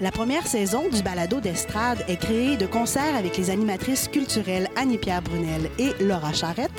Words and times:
La 0.00 0.10
première 0.10 0.46
saison 0.46 0.88
du 0.88 1.02
balado 1.02 1.40
d'estrade 1.40 2.02
est 2.08 2.16
créée 2.16 2.56
de 2.56 2.64
concert 2.64 3.14
avec 3.14 3.36
les 3.36 3.50
animatrices 3.50 4.08
culturelles 4.08 4.68
Annie-Pierre 4.74 5.20
Brunel 5.20 5.70
et 5.78 5.92
Laura 6.02 6.32
Charrette 6.32 6.70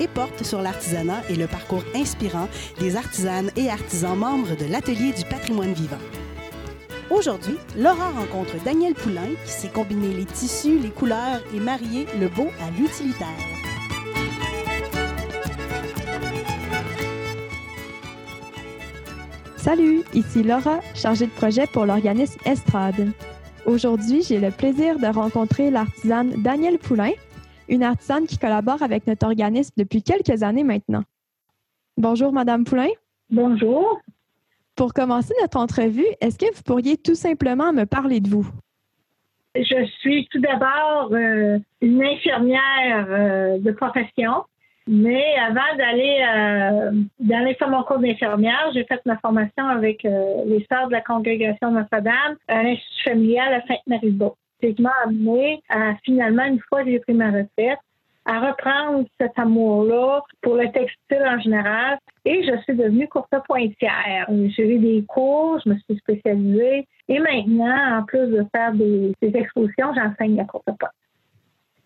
et 0.00 0.08
porte 0.08 0.42
sur 0.44 0.62
l'artisanat 0.62 1.22
et 1.28 1.34
le 1.34 1.46
parcours 1.46 1.84
inspirant 1.94 2.48
des 2.78 2.96
artisanes 2.96 3.50
et 3.54 3.68
artisans 3.68 4.16
membres 4.16 4.56
de 4.56 4.64
l'Atelier 4.64 5.12
du 5.12 5.24
patrimoine 5.24 5.74
vivant. 5.74 5.98
Aujourd'hui, 7.10 7.58
Laura 7.76 8.12
rencontre 8.12 8.54
Daniel 8.64 8.94
Poulain 8.94 9.28
qui 9.44 9.52
sait 9.52 9.68
combiner 9.68 10.14
les 10.14 10.24
tissus, 10.24 10.78
les 10.78 10.88
couleurs 10.88 11.42
et 11.54 11.60
marier 11.60 12.06
le 12.18 12.28
beau 12.28 12.48
à 12.66 12.70
l'utilitaire. 12.80 13.59
Salut, 19.60 20.04
ici 20.14 20.42
Laura, 20.42 20.80
chargée 20.94 21.26
de 21.26 21.32
projet 21.32 21.66
pour 21.66 21.84
l'organisme 21.84 22.40
Estrade. 22.46 23.12
Aujourd'hui, 23.66 24.22
j'ai 24.22 24.40
le 24.40 24.50
plaisir 24.50 24.98
de 24.98 25.04
rencontrer 25.04 25.70
l'artisane 25.70 26.30
Danielle 26.42 26.78
Poulain, 26.78 27.10
une 27.68 27.82
artisane 27.82 28.26
qui 28.26 28.38
collabore 28.38 28.82
avec 28.82 29.06
notre 29.06 29.26
organisme 29.26 29.74
depuis 29.76 30.02
quelques 30.02 30.42
années 30.42 30.64
maintenant. 30.64 31.02
Bonjour, 31.98 32.32
Madame 32.32 32.64
Poulain. 32.64 32.88
Bonjour. 33.28 34.00
Pour 34.76 34.94
commencer 34.94 35.34
notre 35.42 35.58
entrevue, 35.58 36.06
est-ce 36.22 36.38
que 36.38 36.50
vous 36.56 36.62
pourriez 36.62 36.96
tout 36.96 37.14
simplement 37.14 37.74
me 37.74 37.84
parler 37.84 38.20
de 38.20 38.30
vous? 38.30 38.48
Je 39.54 39.84
suis 40.00 40.26
tout 40.32 40.40
d'abord 40.40 41.10
euh, 41.12 41.58
une 41.82 42.02
infirmière 42.02 43.06
euh, 43.10 43.58
de 43.58 43.72
profession. 43.72 44.44
Mais 44.86 45.36
avant 45.36 45.76
d'aller 45.76 46.24
euh, 46.26 47.66
mon 47.68 47.82
cours 47.82 47.98
d'infirmière, 47.98 48.70
j'ai 48.74 48.84
fait 48.84 49.00
ma 49.06 49.18
formation 49.18 49.66
avec 49.66 50.04
euh, 50.04 50.44
les 50.46 50.66
sœurs 50.70 50.88
de 50.88 50.92
la 50.92 51.00
congrégation 51.00 51.70
Notre-Dame 51.70 52.36
à 52.48 52.62
l'Institut 52.62 53.10
familial 53.10 53.54
à 53.54 53.66
Sainte-Marie-de-Beau. 53.66 54.36
C'est 54.60 54.74
qui 54.74 54.82
m'a 54.82 54.92
amené 55.04 55.62
à 55.68 55.94
finalement, 56.04 56.44
une 56.44 56.60
fois 56.68 56.82
que 56.82 56.90
j'ai 56.90 56.98
pris 56.98 57.14
ma 57.14 57.30
retraite, 57.30 57.78
à 58.26 58.40
reprendre 58.40 59.06
cet 59.18 59.38
amour-là 59.38 60.22
pour 60.42 60.56
le 60.56 60.70
textile 60.70 61.24
en 61.26 61.40
général. 61.40 61.98
Et 62.24 62.42
je 62.44 62.56
suis 62.62 62.74
devenue 62.74 63.08
courte 63.08 63.34
pointière. 63.46 64.28
J'ai 64.28 64.74
eu 64.74 64.78
des 64.78 65.04
cours, 65.06 65.60
je 65.64 65.70
me 65.70 65.76
suis 65.78 65.96
spécialisée. 65.98 66.86
Et 67.08 67.18
maintenant, 67.18 67.98
en 67.98 68.02
plus 68.04 68.26
de 68.28 68.44
faire 68.54 68.72
des, 68.72 69.12
expositions, 69.22 69.94
j'enseigne 69.94 70.36
la 70.36 70.44
courte 70.44 70.64
pointe. 70.64 70.92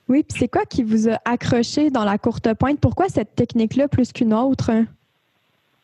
Oui, 0.09 0.23
puis 0.23 0.39
c'est 0.39 0.49
quoi 0.49 0.65
qui 0.65 0.83
vous 0.83 1.09
a 1.09 1.19
accroché 1.25 1.91
dans 1.91 2.05
la 2.05 2.19
courte 2.19 2.53
pointe? 2.55 2.79
Pourquoi 2.81 3.09
cette 3.09 3.35
technique-là 3.35 3.89
plus 3.89 4.13
qu'une 4.13 4.35
autre? 4.35 4.71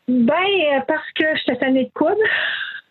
Ben, 0.09 0.35
euh, 0.35 0.81
parce 0.87 1.11
que 1.15 1.25
j'étais 1.37 1.59
tannée 1.59 1.85
de 1.85 1.91
coudre. 1.95 2.17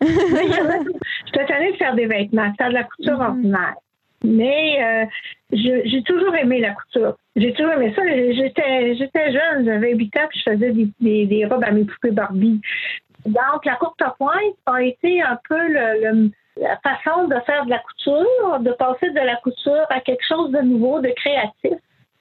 j'étais 0.00 1.46
tannée 1.46 1.72
de 1.72 1.76
faire 1.76 1.94
des 1.94 2.06
vêtements, 2.06 2.52
faire 2.54 2.70
de 2.70 2.74
la 2.74 2.84
couture 2.84 3.18
mm-hmm. 3.18 3.28
ordinaire. 3.28 3.74
Mais 4.22 4.82
euh, 4.82 5.06
j'ai 5.52 6.02
toujours 6.02 6.34
aimé 6.34 6.60
la 6.60 6.72
couture. 6.72 7.16
J'ai 7.36 7.52
toujours 7.52 7.72
aimé 7.72 7.92
ça. 7.94 8.02
J'étais, 8.06 9.32
jeune, 9.32 9.64
j'avais 9.64 9.94
8 9.94 10.16
ans, 10.16 10.26
puis 10.28 10.42
je 10.44 10.50
faisais 10.50 10.72
des, 10.72 11.26
des, 11.26 11.46
robes 11.46 11.64
à 11.64 11.70
mes 11.70 11.84
poupées 11.84 12.10
Barbie. 12.10 12.60
Donc, 13.24 13.64
la 13.64 13.76
courte 13.76 14.02
pointe 14.18 14.56
a 14.66 14.82
été 14.82 15.22
un 15.22 15.38
peu 15.48 15.58
le 15.58 16.30
la 16.60 16.76
façon 16.78 17.26
de 17.26 17.34
faire 17.46 17.64
de 17.64 17.70
la 17.70 17.78
couture, 17.78 18.60
de 18.60 18.72
passer 18.72 19.10
de 19.10 19.20
la 19.20 19.36
couture 19.36 19.86
à 19.88 20.00
quelque 20.00 20.24
chose 20.26 20.50
de 20.52 20.60
nouveau, 20.60 21.00
de 21.00 21.08
créatif. 21.16 21.78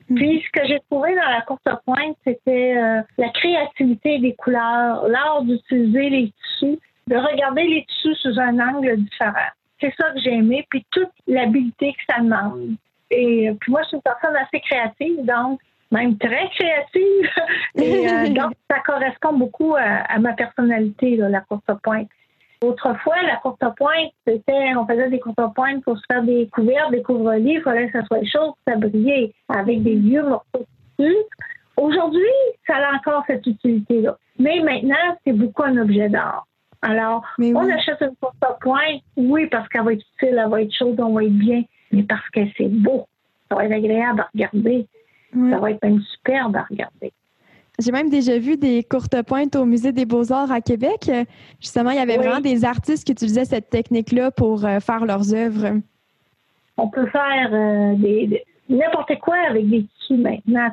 Mm. 0.09 0.15
Puis 0.15 0.43
ce 0.45 0.59
que 0.59 0.67
j'ai 0.67 0.79
trouvé 0.89 1.13
dans 1.15 1.29
la 1.29 1.41
courte 1.41 1.67
pointe, 1.85 2.17
c'était 2.25 2.77
euh, 2.77 3.01
la 3.17 3.29
créativité 3.29 4.19
des 4.19 4.33
couleurs, 4.35 5.07
l'art 5.07 5.43
d'utiliser 5.43 6.09
les 6.09 6.31
tissus, 6.31 6.79
de 7.07 7.15
regarder 7.15 7.63
les 7.63 7.85
tissus 7.85 8.15
sous 8.15 8.39
un 8.39 8.59
angle 8.59 8.97
différent. 8.97 9.51
C'est 9.81 9.93
ça 9.99 10.11
que 10.11 10.19
j'ai 10.19 10.33
aimé, 10.33 10.65
puis 10.69 10.85
toute 10.91 11.11
l'habileté 11.27 11.93
que 11.93 12.13
ça 12.13 12.21
demande. 12.21 12.75
Et 13.11 13.49
euh, 13.49 13.53
puis 13.59 13.71
moi, 13.71 13.81
je 13.83 13.89
suis 13.89 13.97
une 13.97 14.03
personne 14.03 14.35
assez 14.35 14.59
créative, 14.61 15.25
donc 15.25 15.59
même 15.91 16.17
très 16.17 16.49
créative. 16.49 17.29
Et 17.75 18.07
euh, 18.07 18.29
donc, 18.29 18.53
ça 18.69 18.79
correspond 18.85 19.33
beaucoup 19.33 19.75
à, 19.75 20.17
ma 20.19 20.33
personnalité, 20.33 21.17
la 21.17 21.41
courte 21.41 21.71
pointe. 21.83 22.09
Autrefois, 22.61 23.21
la 23.23 23.37
courte 23.37 23.63
pointe, 23.77 24.11
c'était, 24.27 24.75
on 24.75 24.85
faisait 24.85 25.09
des 25.09 25.19
courtes 25.19 25.53
pointes 25.55 25.81
pour 25.83 25.97
se 25.97 26.03
faire 26.11 26.23
des 26.23 26.49
couverts, 26.51 26.89
des 26.91 27.01
couvre-lits. 27.01 27.53
Il 27.53 27.61
fallait 27.61 27.89
que 27.89 27.99
ça 27.99 28.05
soit 28.05 28.25
chaud, 28.25 28.51
que 28.53 28.71
ça 28.71 28.77
brillait 28.77 29.33
avec 29.47 29.81
des 29.81 29.95
vieux 29.95 30.23
morceaux 30.23 30.65
de 30.99 31.13
Aujourd'hui, 31.77 32.21
ça 32.67 32.75
a 32.75 32.95
encore 32.95 33.23
cette 33.27 33.47
utilité-là. 33.47 34.17
Mais 34.37 34.59
maintenant, 34.59 35.17
c'est 35.25 35.31
beaucoup 35.31 35.63
un 35.63 35.77
objet 35.77 36.09
d'art. 36.09 36.45
Alors, 36.81 37.23
on 37.39 37.69
achète 37.69 38.01
une 38.01 38.15
courte 38.21 38.35
pointe, 38.59 39.01
oui, 39.15 39.47
parce 39.47 39.67
qu'elle 39.69 39.83
va 39.83 39.93
être 39.93 40.05
utile, 40.17 40.37
elle 40.37 40.49
va 40.49 40.61
être 40.61 40.73
chaude, 40.73 40.99
on 40.99 41.13
va 41.13 41.23
être 41.23 41.37
bien, 41.37 41.63
mais 41.93 42.03
parce 42.03 42.27
que 42.29 42.41
c'est 42.57 42.69
beau. 42.69 43.07
Ça 43.47 43.55
va 43.55 43.65
être 43.65 43.73
agréable 43.73 44.21
à 44.21 44.29
regarder. 44.33 44.87
Ça 45.33 45.59
va 45.59 45.71
être 45.71 45.83
même 45.83 46.01
superbe 46.01 46.55
à 46.57 46.63
regarder. 46.69 47.13
J'ai 47.79 47.91
même 47.91 48.09
déjà 48.09 48.37
vu 48.37 48.57
des 48.57 48.83
courtes 48.83 49.21
pointes 49.23 49.55
au 49.55 49.65
Musée 49.65 49.93
des 49.93 50.05
Beaux-Arts 50.05 50.51
à 50.51 50.59
Québec. 50.59 51.09
Justement, 51.61 51.91
il 51.91 51.95
y 51.95 52.01
avait 52.01 52.17
vraiment 52.17 52.41
des 52.41 52.65
artistes 52.65 53.05
qui 53.05 53.13
utilisaient 53.13 53.45
cette 53.45 53.69
technique-là 53.69 54.31
pour 54.31 54.65
euh, 54.65 54.79
faire 54.81 55.05
leurs 55.05 55.33
œuvres. 55.33 55.79
On 56.77 56.89
peut 56.89 57.07
faire 57.07 57.49
euh, 57.53 57.95
des, 57.95 58.43
n'importe 58.67 59.17
quoi 59.19 59.37
avec 59.49 59.69
des 59.69 59.85
tissus 59.85 60.17
maintenant. 60.17 60.69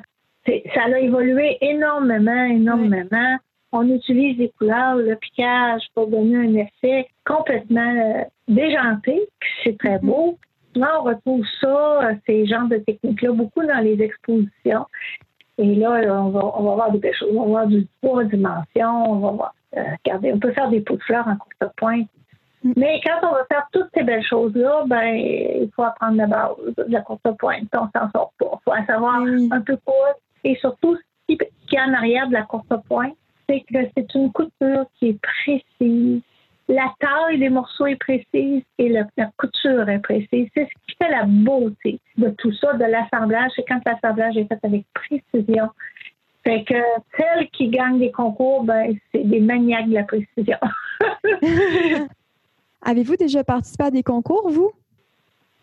Ça 0.46 0.82
a 0.84 0.98
évolué 0.98 1.58
énormément, 1.60 2.44
énormément. 2.44 3.36
On 3.72 3.88
utilise 3.88 4.36
des 4.38 4.52
couleurs, 4.58 4.96
le 4.96 5.16
piquage 5.16 5.82
pour 5.94 6.08
donner 6.08 6.36
un 6.36 6.54
effet 6.54 7.08
complètement 7.24 7.94
euh, 7.94 8.22
déjanté, 8.48 9.20
c'est 9.62 9.78
très 9.78 9.98
mhm. 9.98 10.06
beau. 10.06 10.38
Là, 10.74 11.00
on 11.00 11.04
retrouve 11.04 11.44
ça, 11.60 12.10
ces 12.26 12.46
genres 12.46 12.68
de 12.68 12.76
techniques-là, 12.76 13.32
beaucoup 13.32 13.64
dans 13.64 13.80
les 13.80 14.00
expositions. 14.02 14.86
Et 15.58 15.74
là, 15.74 15.90
on 16.22 16.30
va, 16.30 16.40
on 16.58 16.62
va 16.64 16.74
voir 16.74 16.92
des 16.92 16.98
belles 16.98 17.14
choses. 17.14 17.30
On 17.32 17.42
va 17.42 17.46
voir 17.46 17.66
du 17.66 17.86
trois 18.02 18.24
dimensions. 18.24 19.10
On 19.10 19.18
va 19.18 19.30
voir, 19.30 19.54
euh, 19.76 19.82
regardez, 20.04 20.32
on 20.32 20.38
peut 20.38 20.52
faire 20.52 20.68
des 20.68 20.80
pots 20.80 20.96
de 20.96 21.02
fleurs 21.02 21.26
en 21.26 21.36
courte 21.36 21.72
pointe. 21.76 22.08
Mm. 22.62 22.72
Mais 22.76 23.00
quand 23.04 23.28
on 23.28 23.32
va 23.32 23.44
faire 23.46 23.66
toutes 23.72 23.88
ces 23.94 24.02
belles 24.02 24.24
choses-là, 24.24 24.84
ben, 24.86 25.14
il 25.14 25.70
faut 25.74 25.82
apprendre 25.82 26.16
la 26.16 26.26
base 26.26 26.56
de 26.76 26.92
la 26.92 27.00
courte 27.00 27.22
pointe. 27.38 27.68
On 27.74 27.88
s'en 27.98 28.10
sort 28.10 28.32
pas. 28.38 28.50
Il 28.52 28.64
faut 28.64 28.86
savoir 28.86 29.16
un 29.16 29.60
peu 29.60 29.78
quoi. 29.84 29.94
Et 30.44 30.56
surtout, 30.56 30.96
ce 30.96 31.34
qui 31.68 31.76
est 31.76 31.80
en 31.80 31.94
arrière 31.94 32.28
de 32.28 32.34
la 32.34 32.42
courte 32.42 32.72
pointe, 32.88 33.14
c'est 33.48 33.60
que 33.60 33.78
c'est 33.96 34.14
une 34.14 34.32
couture 34.32 34.86
qui 34.98 35.08
est 35.08 35.20
précise, 35.20 36.20
la 36.68 36.92
taille 36.98 37.38
des 37.38 37.48
morceaux 37.48 37.86
est 37.86 37.96
précise 37.96 38.62
et 38.78 38.88
la, 38.88 39.06
couture 39.36 39.88
est 39.88 40.00
précise. 40.00 40.48
C'est 40.54 40.64
ce 40.64 40.86
qui 40.86 40.96
fait 41.00 41.10
la 41.10 41.24
beauté 41.24 42.00
de 42.16 42.30
tout 42.30 42.52
ça, 42.54 42.72
de 42.74 42.84
l'assemblage. 42.84 43.52
C'est 43.54 43.64
quand 43.66 43.80
l'assemblage 43.86 44.36
est 44.36 44.46
fait 44.46 44.58
avec 44.64 44.84
précision. 44.92 45.68
Fait 46.42 46.64
que 46.64 46.74
celles 47.16 47.48
qui 47.50 47.68
gagnent 47.68 47.98
des 47.98 48.10
concours, 48.10 48.64
ben, 48.64 48.94
c'est 49.12 49.24
des 49.24 49.40
maniaques 49.40 49.88
de 49.88 49.94
la 49.94 50.04
précision. 50.04 50.58
Avez-vous 52.82 53.16
déjà 53.16 53.42
participé 53.42 53.84
à 53.84 53.90
des 53.90 54.02
concours, 54.02 54.48
vous? 54.50 54.72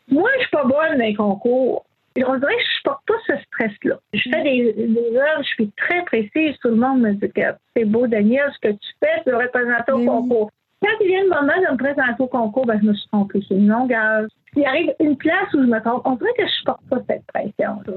Moi, 0.09 0.29
je 0.35 0.41
suis 0.41 0.51
pas 0.51 0.65
bonne 0.65 0.97
dans 0.97 1.05
les 1.05 1.15
concours. 1.15 1.85
On 2.17 2.37
dirait 2.37 2.55
que 2.55 2.61
je 2.61 2.79
ne 2.79 2.83
porte 2.83 3.05
pas 3.07 3.13
ce 3.25 3.33
stress-là. 3.45 3.95
Je 4.13 4.29
fais 4.29 4.43
des, 4.43 4.73
des, 4.73 5.17
œuvres, 5.17 5.41
je 5.41 5.47
suis 5.47 5.71
très 5.71 6.03
précise. 6.03 6.55
Tout 6.61 6.69
le 6.69 6.75
monde 6.75 6.99
me 6.99 7.13
dit 7.13 7.31
que 7.31 7.41
c'est 7.75 7.85
beau, 7.85 8.05
Daniel, 8.07 8.51
ce 8.53 8.69
que 8.69 8.73
tu 8.73 8.89
fais, 8.99 9.23
de 9.25 9.33
représenter 9.35 9.91
au 9.93 10.05
concours. 10.05 10.51
Quand 10.83 10.89
il 10.99 11.07
vient 11.07 11.23
le 11.23 11.29
moment 11.29 11.67
de 11.67 11.71
me 11.71 11.77
présenter 11.77 12.21
au 12.21 12.27
concours, 12.27 12.65
ben, 12.65 12.77
je 12.81 12.87
me 12.87 12.93
suis 12.93 13.07
trompée 13.09 13.41
sur 13.41 13.55
une 13.55 13.67
longueur. 13.67 14.27
Il 14.55 14.65
arrive 14.65 14.93
une 14.99 15.15
place 15.15 15.53
où 15.53 15.61
je 15.61 15.67
me 15.67 15.79
trompe. 15.79 16.01
On 16.05 16.15
dirait 16.15 16.33
que 16.37 16.45
je 16.45 16.63
porte 16.65 16.81
pas 16.89 16.97
cette 17.07 17.25
pression-là. 17.27 17.93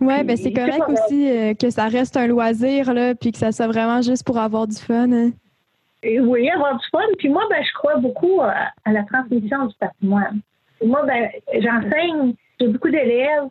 Oui, 0.00 0.24
ben 0.24 0.36
c'est 0.36 0.52
correct 0.52 0.82
aussi 0.88 1.30
euh, 1.30 1.54
que 1.54 1.70
ça 1.70 1.86
reste 1.86 2.16
un 2.16 2.26
loisir, 2.26 2.92
là, 2.92 3.14
puis 3.14 3.30
que 3.30 3.38
ça 3.38 3.52
soit 3.52 3.68
vraiment 3.68 4.02
juste 4.02 4.26
pour 4.26 4.38
avoir 4.38 4.66
du 4.66 4.76
fun. 4.76 5.10
Hein. 5.12 5.30
oui, 6.02 6.50
avoir 6.50 6.76
du 6.76 6.84
fun. 6.90 6.98
Puis 7.18 7.28
moi, 7.28 7.44
ben, 7.48 7.62
je 7.62 7.72
crois 7.74 7.96
beaucoup 7.96 8.40
à, 8.42 8.72
à 8.84 8.92
la 8.92 9.04
transmission 9.04 9.66
du 9.66 9.74
patrimoine. 9.78 10.40
Moi, 10.84 11.04
ben, 11.06 11.28
j'enseigne, 11.54 12.34
j'ai 12.60 12.68
beaucoup 12.68 12.90
d'élèves. 12.90 13.48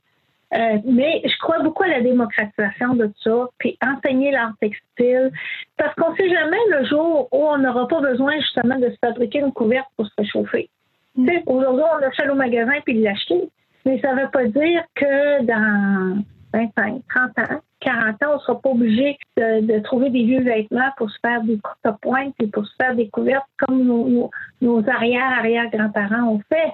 Euh, 0.55 0.77
mais 0.85 1.21
je 1.25 1.37
crois 1.39 1.59
beaucoup 1.59 1.83
à 1.83 1.87
la 1.87 2.01
démocratisation 2.01 2.93
de 2.93 3.11
ça, 3.23 3.47
puis 3.57 3.77
enseigner 3.83 4.31
l'art 4.31 4.53
textile, 4.59 5.31
parce 5.77 5.95
qu'on 5.95 6.11
ne 6.11 6.15
sait 6.15 6.29
jamais 6.29 6.57
le 6.69 6.85
jour 6.85 7.27
où 7.31 7.45
on 7.47 7.57
n'aura 7.57 7.87
pas 7.87 8.01
besoin 8.01 8.35
justement 8.39 8.77
de 8.77 8.89
se 8.89 8.97
fabriquer 9.01 9.39
une 9.39 9.51
couverte 9.51 9.87
pour 9.97 10.05
se 10.05 10.13
réchauffer. 10.17 10.69
Mm. 11.15 11.29
Aujourd'hui, 11.47 11.83
on 11.93 11.97
l'achète 11.97 12.29
au 12.29 12.35
magasin 12.35 12.73
puis 12.85 13.01
l'acheter. 13.01 13.49
Mais 13.85 13.99
ça 13.99 14.13
ne 14.13 14.21
veut 14.21 14.29
pas 14.31 14.45
dire 14.45 14.83
que 14.95 15.43
dans 15.43 16.23
25, 16.53 17.01
30 17.09 17.39
ans, 17.39 17.59
40 17.81 18.23
ans, 18.23 18.27
on 18.29 18.33
ne 18.35 18.39
sera 18.39 18.61
pas 18.61 18.69
obligé 18.69 19.17
de, 19.37 19.79
trouver 19.79 20.09
des 20.09 20.23
vieux 20.23 20.41
vêtements 20.41 20.89
pour 20.97 21.09
se 21.09 21.17
faire 21.19 21.41
des 21.41 21.59
courtes 21.59 21.97
pointes 22.01 22.33
et 22.39 22.47
pour 22.47 22.65
se 22.65 22.73
faire 22.79 22.95
des 22.95 23.09
couvertes 23.09 23.45
comme 23.57 23.83
nos, 23.83 24.29
nos 24.61 24.89
arrière-arrière-grands-parents 24.89 26.29
ont 26.29 26.41
fait. 26.47 26.71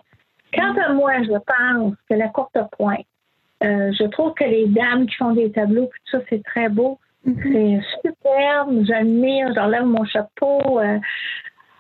Quant 0.54 0.76
à 0.80 0.94
moi, 0.94 1.14
je 1.24 1.32
pense 1.32 1.96
que 2.10 2.16
la 2.16 2.28
courte 2.28 2.58
pointe, 2.78 3.06
euh, 3.64 3.92
je 3.92 4.06
trouve 4.06 4.34
que 4.34 4.44
les 4.44 4.68
dames 4.68 5.06
qui 5.08 5.16
font 5.16 5.34
des 5.34 5.52
tableaux, 5.52 5.86
tout 5.86 6.18
ça, 6.18 6.24
c'est 6.30 6.44
très 6.44 6.70
beau. 6.70 7.00
Mm-hmm. 7.28 7.82
C'est 8.02 8.10
superbe, 8.10 8.86
j'admire, 8.86 9.54
j'enlève 9.54 9.86
mon 9.86 10.06
chapeau. 10.06 10.80
Euh, 10.80 11.00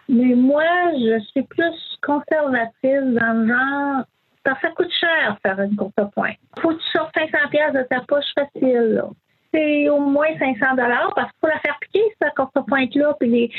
mais 0.09 0.35
moi, 0.35 0.63
je 0.93 1.19
suis 1.31 1.43
plus 1.43 1.97
conservatrice 2.01 3.03
dans 3.03 3.33
le 3.33 3.47
genre, 3.47 4.03
parce 4.43 4.59
que 4.59 4.67
ça 4.67 4.73
coûte 4.73 4.91
cher 4.91 5.37
faire 5.43 5.59
une 5.61 5.75
courte 5.75 5.93
pointe. 6.13 6.37
Faut 6.59 6.69
que 6.69 6.81
tu 6.81 6.89
sortes 6.89 7.13
500 7.15 7.37
pièces 7.51 7.73
de 7.73 7.83
ta 7.83 8.01
poche 8.01 8.25
facile. 8.35 9.03
C'est 9.53 9.89
au 9.89 9.99
moins 9.99 10.37
500 10.37 10.75
dollars 10.75 11.13
parce 11.15 11.31
qu'il 11.31 11.39
faut 11.41 11.47
la 11.47 11.59
faire 11.59 11.77
piquer, 11.81 12.03
cette 12.21 12.35
courte 12.35 12.57
pointe-là. 12.67 13.15
Puis 13.19 13.51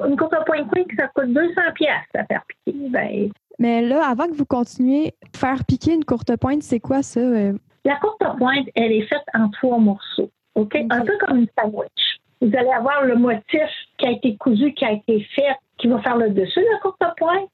une 0.00 0.16
courte 0.16 0.34
pointe 0.46 0.68
ça 0.98 1.08
coûte 1.08 1.32
200 1.32 1.60
pièces 1.74 1.90
à 2.14 2.24
faire 2.24 2.42
piquer. 2.64 2.78
Ben, 2.90 3.30
mais 3.58 3.82
là, 3.82 4.06
avant 4.08 4.26
que 4.26 4.34
vous 4.34 4.46
continuiez, 4.46 5.14
faire 5.34 5.64
piquer 5.64 5.94
une 5.94 6.04
courte 6.04 6.36
pointe, 6.36 6.62
c'est 6.62 6.80
quoi 6.80 7.02
ça? 7.02 7.20
Euh? 7.20 7.52
La 7.84 7.96
courte 7.96 8.22
pointe, 8.38 8.66
elle 8.74 8.92
est 8.92 9.06
faite 9.06 9.24
en 9.34 9.48
trois 9.50 9.78
morceaux. 9.78 10.30
OK? 10.54 10.76
Un 10.90 11.00
peu 11.00 11.16
comme 11.18 11.38
une 11.38 11.48
sandwich. 11.58 12.20
Vous 12.40 12.50
allez 12.56 12.70
avoir 12.70 13.04
le 13.04 13.16
motif 13.16 13.68
qui 13.98 14.06
a 14.06 14.10
été 14.10 14.36
cousu, 14.36 14.72
qui 14.72 14.84
a 14.84 14.92
été 14.92 15.20
fait, 15.34 15.56
qui 15.78 15.88
va 15.88 16.00
faire 16.00 16.16
le 16.16 16.30
dessus 16.30 16.60
de 16.60 16.66
la 16.72 16.78
courte 16.78 17.02
pointe. 17.16 17.48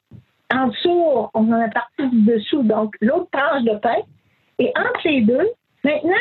En 0.52 0.68
dessous, 0.68 1.28
on 1.34 1.52
en 1.52 1.60
a 1.60 1.68
parti 1.68 2.08
du 2.08 2.22
dessous, 2.22 2.62
donc 2.62 2.94
l'autre 3.00 3.28
tranche 3.32 3.62
de 3.62 3.76
pain. 3.78 3.98
Et 4.58 4.72
entre 4.76 5.00
les 5.04 5.22
deux, 5.22 5.48
maintenant, 5.84 6.12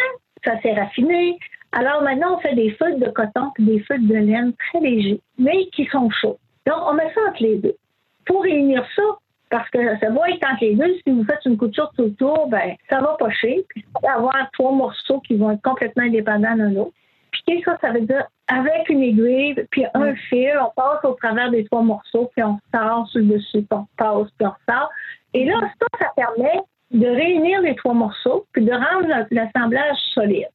ça 0.46 0.60
s'est 0.62 0.74
raffiné. 0.74 1.38
Alors 1.72 2.02
maintenant, 2.04 2.36
on 2.36 2.40
fait 2.40 2.56
des 2.56 2.72
feuilles 2.72 3.00
de 3.00 3.10
coton 3.10 3.52
et 3.60 3.64
des 3.64 3.80
feuilles 3.81 4.08
de 4.08 4.16
laine 4.16 4.54
très 4.54 4.80
légers, 4.80 5.20
mais 5.38 5.68
qui 5.68 5.86
sont 5.86 6.10
chauds. 6.10 6.38
Donc, 6.68 6.78
on 6.88 6.94
met 6.94 7.12
ça 7.14 7.22
entre 7.30 7.42
les 7.42 7.58
deux. 7.58 7.76
Pour 8.26 8.44
réunir 8.44 8.86
ça, 8.96 9.04
parce 9.50 9.69
que 9.69 9.80
ça 10.00 10.10
va 10.10 10.30
être 10.30 10.44
entre 10.44 10.62
les 10.62 10.75
deux. 10.75 10.96
Si 11.06 11.12
vous 11.12 11.24
faites 11.24 11.44
une 11.46 11.57
couture 11.57 11.92
tout 11.96 12.04
autour, 12.04 12.48
ben, 12.48 12.75
ça 12.90 13.00
va 13.00 13.16
pocher. 13.18 13.66
Puis, 13.69 13.84
vous 13.84 14.07
allez 14.07 14.18
avoir 14.18 14.50
trois 14.54 14.72
morceaux 14.72 15.19
qui 15.22 15.36
vont 15.36 15.51
être 15.51 15.62
complètement 15.62 16.04
indépendants 16.04 16.56
l'un 16.56 16.69
de 16.69 16.75
l'autre. 16.75 16.94
Puis, 17.31 17.62
ça, 17.63 17.78
ça 17.81 17.92
veut 17.92 18.01
dire 18.01 18.25
avec 18.48 18.90
une 18.90 19.04
aiguille, 19.04 19.56
puis 19.72 19.86
un 19.94 20.16
fil, 20.16 20.54
on 20.60 20.72
passe 20.75 21.04
au 21.04 21.13
travers 21.13 21.51
des 21.51 21.66
trois 21.66 21.81
morceaux, 21.81 22.30
puis 22.36 22.44
on 22.44 22.60
sort 22.74 23.07
sur 23.10 23.22
le 23.22 23.28
dessus, 23.28 23.62
puis 23.62 23.68
on 23.72 23.88
passe, 23.98 24.28
puis 24.38 24.48
on 24.48 24.72
sort. 24.72 24.90
Et 25.34 25.46
là, 25.46 25.60
ça, 25.80 25.88
ça 26.00 26.12
permet 26.16 26.60
de 26.92 27.06
réunir 27.06 27.62
les 27.62 27.75
trois 27.75 27.94
morceaux, 27.94 28.45
puis 28.52 28.66
de 28.66 28.72
rendre 28.72 29.07
l'assemblage 29.30 29.98
solide. 30.13 30.50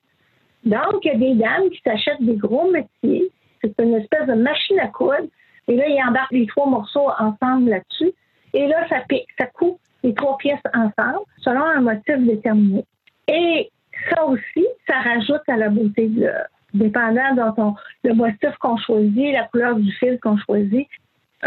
Donc, 0.65 1.05
il 1.05 1.09
y 1.09 1.11
a 1.11 1.19
des 1.19 1.35
dames 1.35 1.71
qui 1.71 1.81
s'achètent 1.85 2.23
des 2.23 2.37
gros 2.37 2.71
métiers. 2.71 3.31
C'est 3.61 3.75
une 3.81 3.95
espèce 3.95 4.27
de 4.27 4.35
machine 4.35 4.79
à 4.81 4.89
coudre. 4.89 5.29
Et 5.69 5.77
là, 5.77 5.85
ils 5.87 6.03
embarquent 6.03 6.33
les 6.33 6.47
trois 6.47 6.67
morceaux 6.67 7.09
ensemble 7.19 7.71
là-dessus. 7.71 8.13
Et 8.55 8.69
là, 8.69 8.89
ça, 8.89 9.03
ça 9.39 9.47
coupe 9.47 9.81
les 10.05 10.15
trois 10.15 10.39
pièces 10.39 10.61
ensemble 10.73 11.27
selon 11.39 11.63
un 11.63 11.81
motif 11.81 12.19
déterminé. 12.19 12.85
Et 13.29 13.71
ça 14.11 14.25
aussi, 14.27 14.67
ça 14.87 15.01
rajoute 15.01 15.43
à 15.49 15.57
la 15.57 15.69
beauté 15.69 16.09
de 16.09 16.23
l'œuvre. 16.23 16.49
Dépendant 16.73 17.35
de 17.35 18.09
le 18.09 18.15
motif 18.15 18.51
qu'on 18.61 18.77
choisit, 18.77 19.33
la 19.33 19.45
couleur 19.45 19.77
du 19.77 19.93
fil 19.93 20.19
qu'on 20.21 20.37
choisit. 20.39 20.89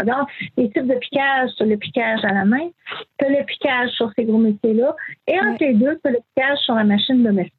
Donc, 0.04 0.28
les 0.56 0.70
types 0.70 0.86
de 0.86 0.94
piquage, 0.94 1.50
sur 1.50 1.66
le 1.66 1.76
piquage 1.76 2.24
à 2.24 2.32
la 2.32 2.44
main, 2.44 2.68
tu 3.18 3.26
le 3.28 3.44
piquage 3.44 3.90
sur 3.90 4.10
ces 4.16 4.24
gros 4.24 4.38
métiers-là, 4.38 4.94
et 5.26 5.38
entre 5.40 5.58
les 5.60 5.74
deux, 5.74 5.98
tu 6.04 6.12
le 6.12 6.18
piquage 6.34 6.58
sur 6.58 6.74
la 6.76 6.84
machine 6.84 7.22
domestique. 7.22 7.52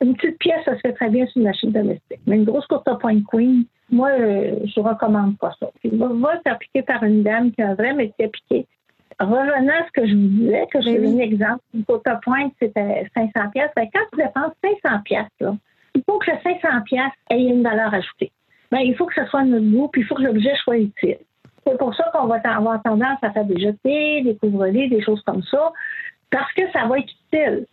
Une 0.00 0.14
petite 0.14 0.38
pièce, 0.38 0.64
ça 0.64 0.76
se 0.76 0.80
fait 0.80 0.92
très 0.92 1.08
bien 1.08 1.26
sur 1.26 1.38
une 1.38 1.48
machine 1.48 1.72
domestique. 1.72 2.20
Mais 2.26 2.36
une 2.36 2.44
grosse 2.44 2.66
courte 2.66 2.88
point 3.00 3.20
queen, 3.32 3.64
moi, 3.90 4.10
euh, 4.10 4.60
je 4.64 4.80
recommande 4.80 5.38
pas 5.38 5.52
ça. 5.58 5.70
Puis, 5.80 5.90
va, 5.94 6.08
va 6.08 6.40
s'appliquer 6.46 6.82
par 6.82 7.02
une 7.02 7.22
dame 7.22 7.50
qui 7.50 7.62
a 7.62 7.70
un 7.70 7.74
vrai 7.74 7.94
métier 7.94 8.26
à 8.26 8.28
piquer 8.28 8.66
revenant 9.20 9.72
à 9.72 9.86
ce 9.86 10.00
que 10.00 10.06
je 10.06 10.14
vous 10.14 10.28
disais, 10.28 10.66
que 10.72 10.80
je 10.80 10.90
vais 10.90 11.08
un 11.08 11.18
exemple, 11.18 11.60
une 11.74 11.84
courte 11.84 12.06
pointe, 12.22 12.52
c'était 12.60 13.06
500 13.14 13.50
pièces. 13.50 13.70
Ben, 13.76 13.88
quand 13.92 14.04
tu 14.12 14.18
dépenses 14.18 14.52
500 14.82 15.00
pièces, 15.04 15.26
il 15.94 16.02
faut 16.06 16.18
que 16.18 16.30
le 16.30 16.36
500 16.42 16.82
pièces 16.84 17.12
ait 17.30 17.42
une 17.42 17.62
valeur 17.62 17.92
ajoutée. 17.92 18.30
Ben, 18.70 18.80
il 18.80 18.94
faut 18.96 19.06
que 19.06 19.14
ce 19.14 19.24
soit 19.26 19.42
de 19.42 19.48
notre 19.48 19.66
goût, 19.66 19.88
puis 19.88 20.02
il 20.02 20.04
faut 20.06 20.14
que 20.14 20.22
l'objet 20.22 20.54
soit 20.56 20.78
utile. 20.78 21.18
C'est 21.66 21.78
pour 21.78 21.94
ça 21.94 22.10
qu'on 22.12 22.26
va 22.26 22.36
avoir 22.36 22.82
tendance 22.82 23.18
à 23.22 23.30
faire 23.30 23.44
des 23.44 23.60
jetés, 23.60 24.22
des 24.22 24.36
couvre 24.36 24.68
des 24.68 25.02
choses 25.02 25.22
comme 25.22 25.42
ça, 25.42 25.72
parce 26.30 26.52
que 26.52 26.62
ça 26.72 26.86
va 26.86 26.98
être 26.98 27.12
utile. 27.32 27.66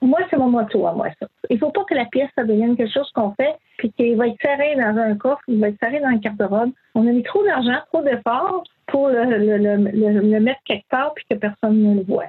Moi, 0.00 0.20
c'est 0.30 0.36
mon 0.36 0.48
motto 0.48 0.86
à 0.86 0.92
moi, 0.92 1.08
ça. 1.18 1.26
Il 1.50 1.54
ne 1.54 1.58
faut 1.60 1.70
pas 1.70 1.84
que 1.84 1.94
la 1.94 2.04
pièce, 2.04 2.30
ça 2.36 2.44
devienne 2.44 2.76
quelque 2.76 2.92
chose 2.92 3.10
qu'on 3.12 3.32
fait, 3.32 3.56
puis 3.78 3.90
qu'il 3.92 4.16
va 4.16 4.28
être 4.28 4.40
serré 4.40 4.76
dans 4.76 4.96
un 4.96 5.16
coffre, 5.16 5.42
il 5.48 5.60
va 5.60 5.68
être 5.68 5.78
serré 5.80 6.00
dans 6.00 6.10
une 6.10 6.20
carte 6.20 6.38
de 6.38 6.44
robe. 6.44 6.70
On 6.94 7.06
a 7.06 7.10
mis 7.10 7.22
trop 7.24 7.44
d'argent, 7.44 7.78
trop 7.92 8.02
d'efforts 8.02 8.62
pour 8.86 9.08
le, 9.08 10.38
mettre 10.40 10.60
quelque 10.64 10.88
part, 10.88 11.14
puis 11.14 11.24
que 11.28 11.34
personne 11.34 11.82
ne 11.82 11.94
le 11.96 12.04
voit. 12.04 12.26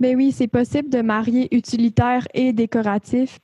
Mais 0.00 0.12
ben 0.12 0.16
oui, 0.16 0.32
c'est 0.32 0.48
possible 0.48 0.88
de 0.88 1.02
marier 1.02 1.54
utilitaire 1.54 2.26
et 2.32 2.52
décoratif. 2.52 3.38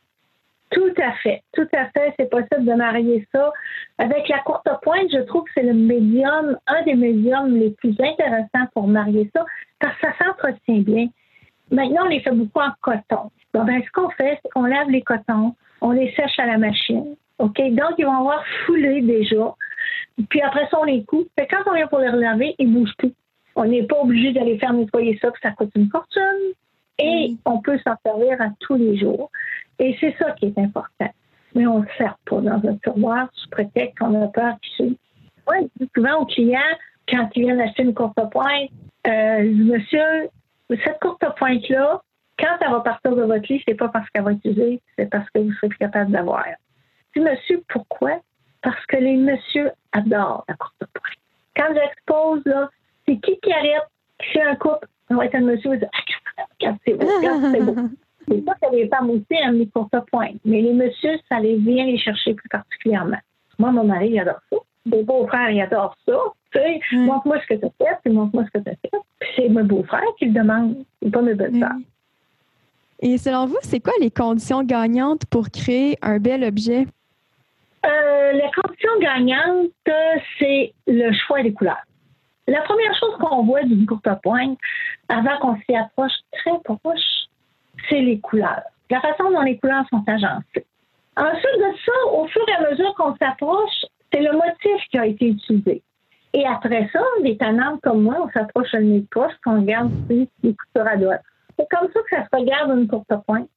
Tout 0.71 0.95
à 1.03 1.13
fait, 1.23 1.43
tout 1.53 1.69
à 1.73 1.87
fait, 1.87 2.15
c'est 2.19 2.31
possible 2.31 2.65
de 2.65 2.75
marier 2.75 3.27
ça. 3.33 3.53
Avec 3.99 4.29
la 4.29 4.39
courte 4.39 4.69
pointe, 4.83 5.09
je 5.13 5.19
trouve 5.23 5.43
que 5.45 5.51
c'est 5.55 5.65
le 5.65 5.75
médium, 5.75 6.57
un 6.69 6.83
des 6.85 6.95
médiums 6.95 7.57
les 7.57 7.71
plus 7.71 7.95
intéressants 8.01 8.69
pour 8.73 8.87
marier 8.87 9.29
ça, 9.35 9.45
parce 9.81 9.97
que 9.97 10.07
ça 10.07 10.25
s'entretient 10.25 10.81
bien. 10.81 11.09
Maintenant, 11.71 12.03
on 12.05 12.09
les 12.09 12.21
fait 12.21 12.33
beaucoup 12.33 12.61
en 12.61 12.73
coton. 12.81 13.31
Ben, 13.53 13.83
ce 13.85 13.91
qu'on 13.93 14.11
fait, 14.11 14.39
c'est 14.43 14.51
qu'on 14.53 14.65
lave 14.65 14.91
les 14.91 15.03
cotons, 15.03 15.55
on 15.81 15.93
les 15.93 16.13
sèche 16.15 16.39
à 16.39 16.47
la 16.47 16.59
machine. 16.59 17.17
OK? 17.39 17.57
Donc, 17.71 17.95
ils 17.99 18.05
vont 18.05 18.19
avoir 18.19 18.45
foulé 18.67 19.01
déjà. 19.01 19.55
Puis 20.29 20.43
après 20.43 20.69
ça, 20.71 20.79
on 20.81 20.85
les 20.85 21.05
coupe. 21.05 21.29
Fait 21.39 21.47
quand 21.47 21.63
on 21.67 21.75
vient 21.75 21.87
pour 21.87 22.01
les 22.01 22.11
relaver, 22.11 22.55
ils 22.59 22.71
ne 22.71 22.79
bougent 22.79 22.97
plus. 22.99 23.13
On 23.57 23.65
n'est 23.65 23.85
pas 23.85 24.01
obligé 24.01 24.33
d'aller 24.33 24.59
faire 24.59 24.73
nettoyer 24.73 25.19
ça, 25.21 25.31
que 25.31 25.41
ça 25.43 25.51
coûte 25.53 25.71
une 25.75 25.89
fortune. 25.91 26.53
Et 26.99 27.35
on 27.47 27.61
peut 27.61 27.79
s'en 27.79 27.95
servir 28.05 28.41
à 28.41 28.49
tous 28.61 28.75
les 28.75 28.99
jours. 28.99 29.31
Et 29.79 29.97
c'est 30.01 30.15
ça 30.19 30.33
qui 30.33 30.47
est 30.47 30.59
important. 30.59 31.11
Mais 31.55 31.67
on 31.67 31.79
ne 31.79 31.85
le 31.85 31.89
sert 31.97 32.17
pas 32.27 32.41
dans 32.41 32.69
un 32.69 32.77
tiroir 32.77 33.29
sous 33.33 33.49
prétexte 33.49 33.99
qu'on 33.99 34.23
a 34.23 34.29
peur 34.29 34.55
qu'il 34.61 34.97
Moi, 35.47 35.57
je 35.61 35.85
dis 35.85 35.91
souvent 35.97 36.21
aux 36.21 36.27
clients, 36.27 36.61
quand 37.09 37.29
ils 37.35 37.43
viennent 37.43 37.61
acheter 37.61 37.83
une 37.83 37.95
courte 37.95 38.19
pointe, 38.31 38.69
euh, 39.07 39.43
monsieur, 39.43 40.29
cette 40.77 41.01
courte 41.01 41.25
pointe-là, 41.37 42.01
quand 42.39 42.57
elle 42.61 42.71
va 42.71 42.81
partir 42.81 43.15
de 43.15 43.23
votre 43.23 43.53
lit, 43.53 43.63
c'est 43.67 43.75
pas 43.75 43.89
parce 43.89 44.09
qu'elle 44.11 44.25
va 44.25 44.33
être 44.33 44.45
usée, 44.45 44.81
c'est 44.97 45.11
parce 45.11 45.29
que 45.31 45.41
vous 45.41 45.53
serez 45.55 45.69
capable 45.79 46.11
d'avoir. 46.11 46.45
Dis, 47.15 47.23
monsieur, 47.23 47.63
pourquoi? 47.69 48.21
Parce 48.63 48.85
que 48.87 48.97
les 48.97 49.17
messieurs 49.17 49.71
adorent 49.93 50.45
la 50.49 50.55
courte 50.55 50.79
pointe. 50.79 51.15
Quand 51.57 51.75
j'expose, 51.75 52.43
là, 52.47 52.71
c'est 53.07 53.17
qui 53.21 53.39
qui 53.41 53.53
arrête, 53.53 53.83
qui 54.19 54.31
fait 54.31 54.43
un 54.43 54.55
couple, 54.57 54.87
on 55.11 55.17
va 55.17 55.27
être 55.27 55.35
un 55.35 55.41
monsieur, 55.41 55.71
va 55.71 55.77
dire, 55.77 55.91
ah, 55.93 56.43
regarde, 56.59 56.79
c'est 56.87 56.95
beau, 56.95 57.07
regarde, 57.07 57.43
c'est 57.53 57.61
beau. 57.61 57.77
C'est 58.29 58.45
pas 58.45 58.55
que 58.55 58.73
les 58.73 58.87
femmes 58.87 59.11
aussi 59.11 59.25
aiment 59.31 59.59
les 59.59 59.67
courtes 59.67 59.93
pointes, 60.13 60.37
mais 60.45 60.61
les 60.61 60.73
messieurs, 60.73 61.19
ça 61.29 61.41
les 61.41 61.57
vient 61.57 61.85
les 61.85 61.99
chercher 61.99 62.35
plus 62.35 62.49
particulièrement. 62.49 63.19
Moi, 63.59 63.73
mon 63.73 63.83
mari, 63.83 64.11
il 64.11 64.21
adore 64.21 64.39
ça. 64.51 64.57
Mes 64.87 65.03
beaux-frères, 65.03 65.51
ils 65.51 65.61
adorent 65.61 65.97
ça. 66.07 66.17
Tu 66.53 66.59
sais, 66.59 66.97
montre-moi 66.97 67.39
ce 67.41 67.55
que 67.55 67.61
tu 67.61 67.67
as 67.67 67.71
fait, 67.79 67.99
puis 68.05 68.13
montre-moi 68.13 68.45
ce 68.47 68.59
que 68.59 68.65
tu 68.65 68.71
as 68.71 68.75
fait. 68.75 68.99
Puis 69.21 69.29
c'est 69.37 69.49
mes 69.49 69.63
beaux-frères 69.63 70.03
qui 70.19 70.27
le 70.27 70.33
demandent, 70.33 70.85
et 71.03 71.11
pas 71.11 71.23
mes 71.23 71.35
belles-sœurs. 71.35 71.79
Et 73.01 73.17
selon 73.19 73.47
vous, 73.47 73.59
c'est 73.63 73.81
quoi 73.81 73.93
les 74.01 74.11
conditions 74.11 74.63
gagnantes 74.63 75.25
pour 75.27 75.49
créer 75.51 75.97
un 76.03 76.19
bel 76.19 76.45
objet? 76.45 76.87
Euh, 77.87 78.33
les 78.33 78.51
conditions 78.55 78.99
gagnantes, 79.01 79.71
c'est 80.39 80.75
le 80.87 81.13
choix 81.27 81.43
des 81.43 81.53
couleurs. 81.53 81.83
La 82.47 82.61
première 82.63 82.95
chose 82.99 83.17
qu'on 83.21 83.45
voit 83.45 83.63
d'une 83.63 83.87
courte 83.87 84.09
pointe, 84.23 84.59
avant 85.09 85.39
qu'on 85.41 85.57
s'y 85.61 85.77
approche 85.77 86.13
très 86.33 86.59
proche, 86.65 87.29
c'est 87.89 88.01
les 88.01 88.19
couleurs. 88.19 88.63
La 88.91 89.01
façon 89.01 89.31
dont 89.31 89.43
les 89.43 89.57
couleurs 89.57 89.85
sont 89.89 90.03
agencées. 90.07 90.67
Ensuite 91.17 91.59
de 91.59 91.77
ça, 91.85 92.13
au 92.13 92.27
fur 92.27 92.43
et 92.49 92.53
à 92.53 92.71
mesure 92.71 92.95
qu'on 92.97 93.15
s'approche, 93.17 93.87
c'est 94.13 94.21
le 94.21 94.33
motif 94.33 94.89
qui 94.91 94.99
a 94.99 95.07
été 95.07 95.29
utilisé. 95.29 95.83
Et 96.33 96.47
après 96.47 96.89
ça, 96.93 97.01
des 97.23 97.37
tannantes 97.37 97.81
comme 97.83 98.03
moi, 98.03 98.17
on 98.25 98.31
s'approche 98.31 98.71
de 98.73 98.79
nez 98.79 99.05
poche, 99.11 99.33
qu'on 99.45 99.61
regarde 99.61 99.91
les 100.09 100.29
coutures 100.43 100.87
à 100.87 100.97
droite. 100.97 101.23
C'est 101.59 101.69
comme 101.69 101.89
ça 101.93 102.01
que 102.01 102.17
ça 102.17 102.25
se 102.25 102.41
regarde 102.41 102.79
une 102.79 102.87
courte 102.87 103.13
pointe. 103.27 103.49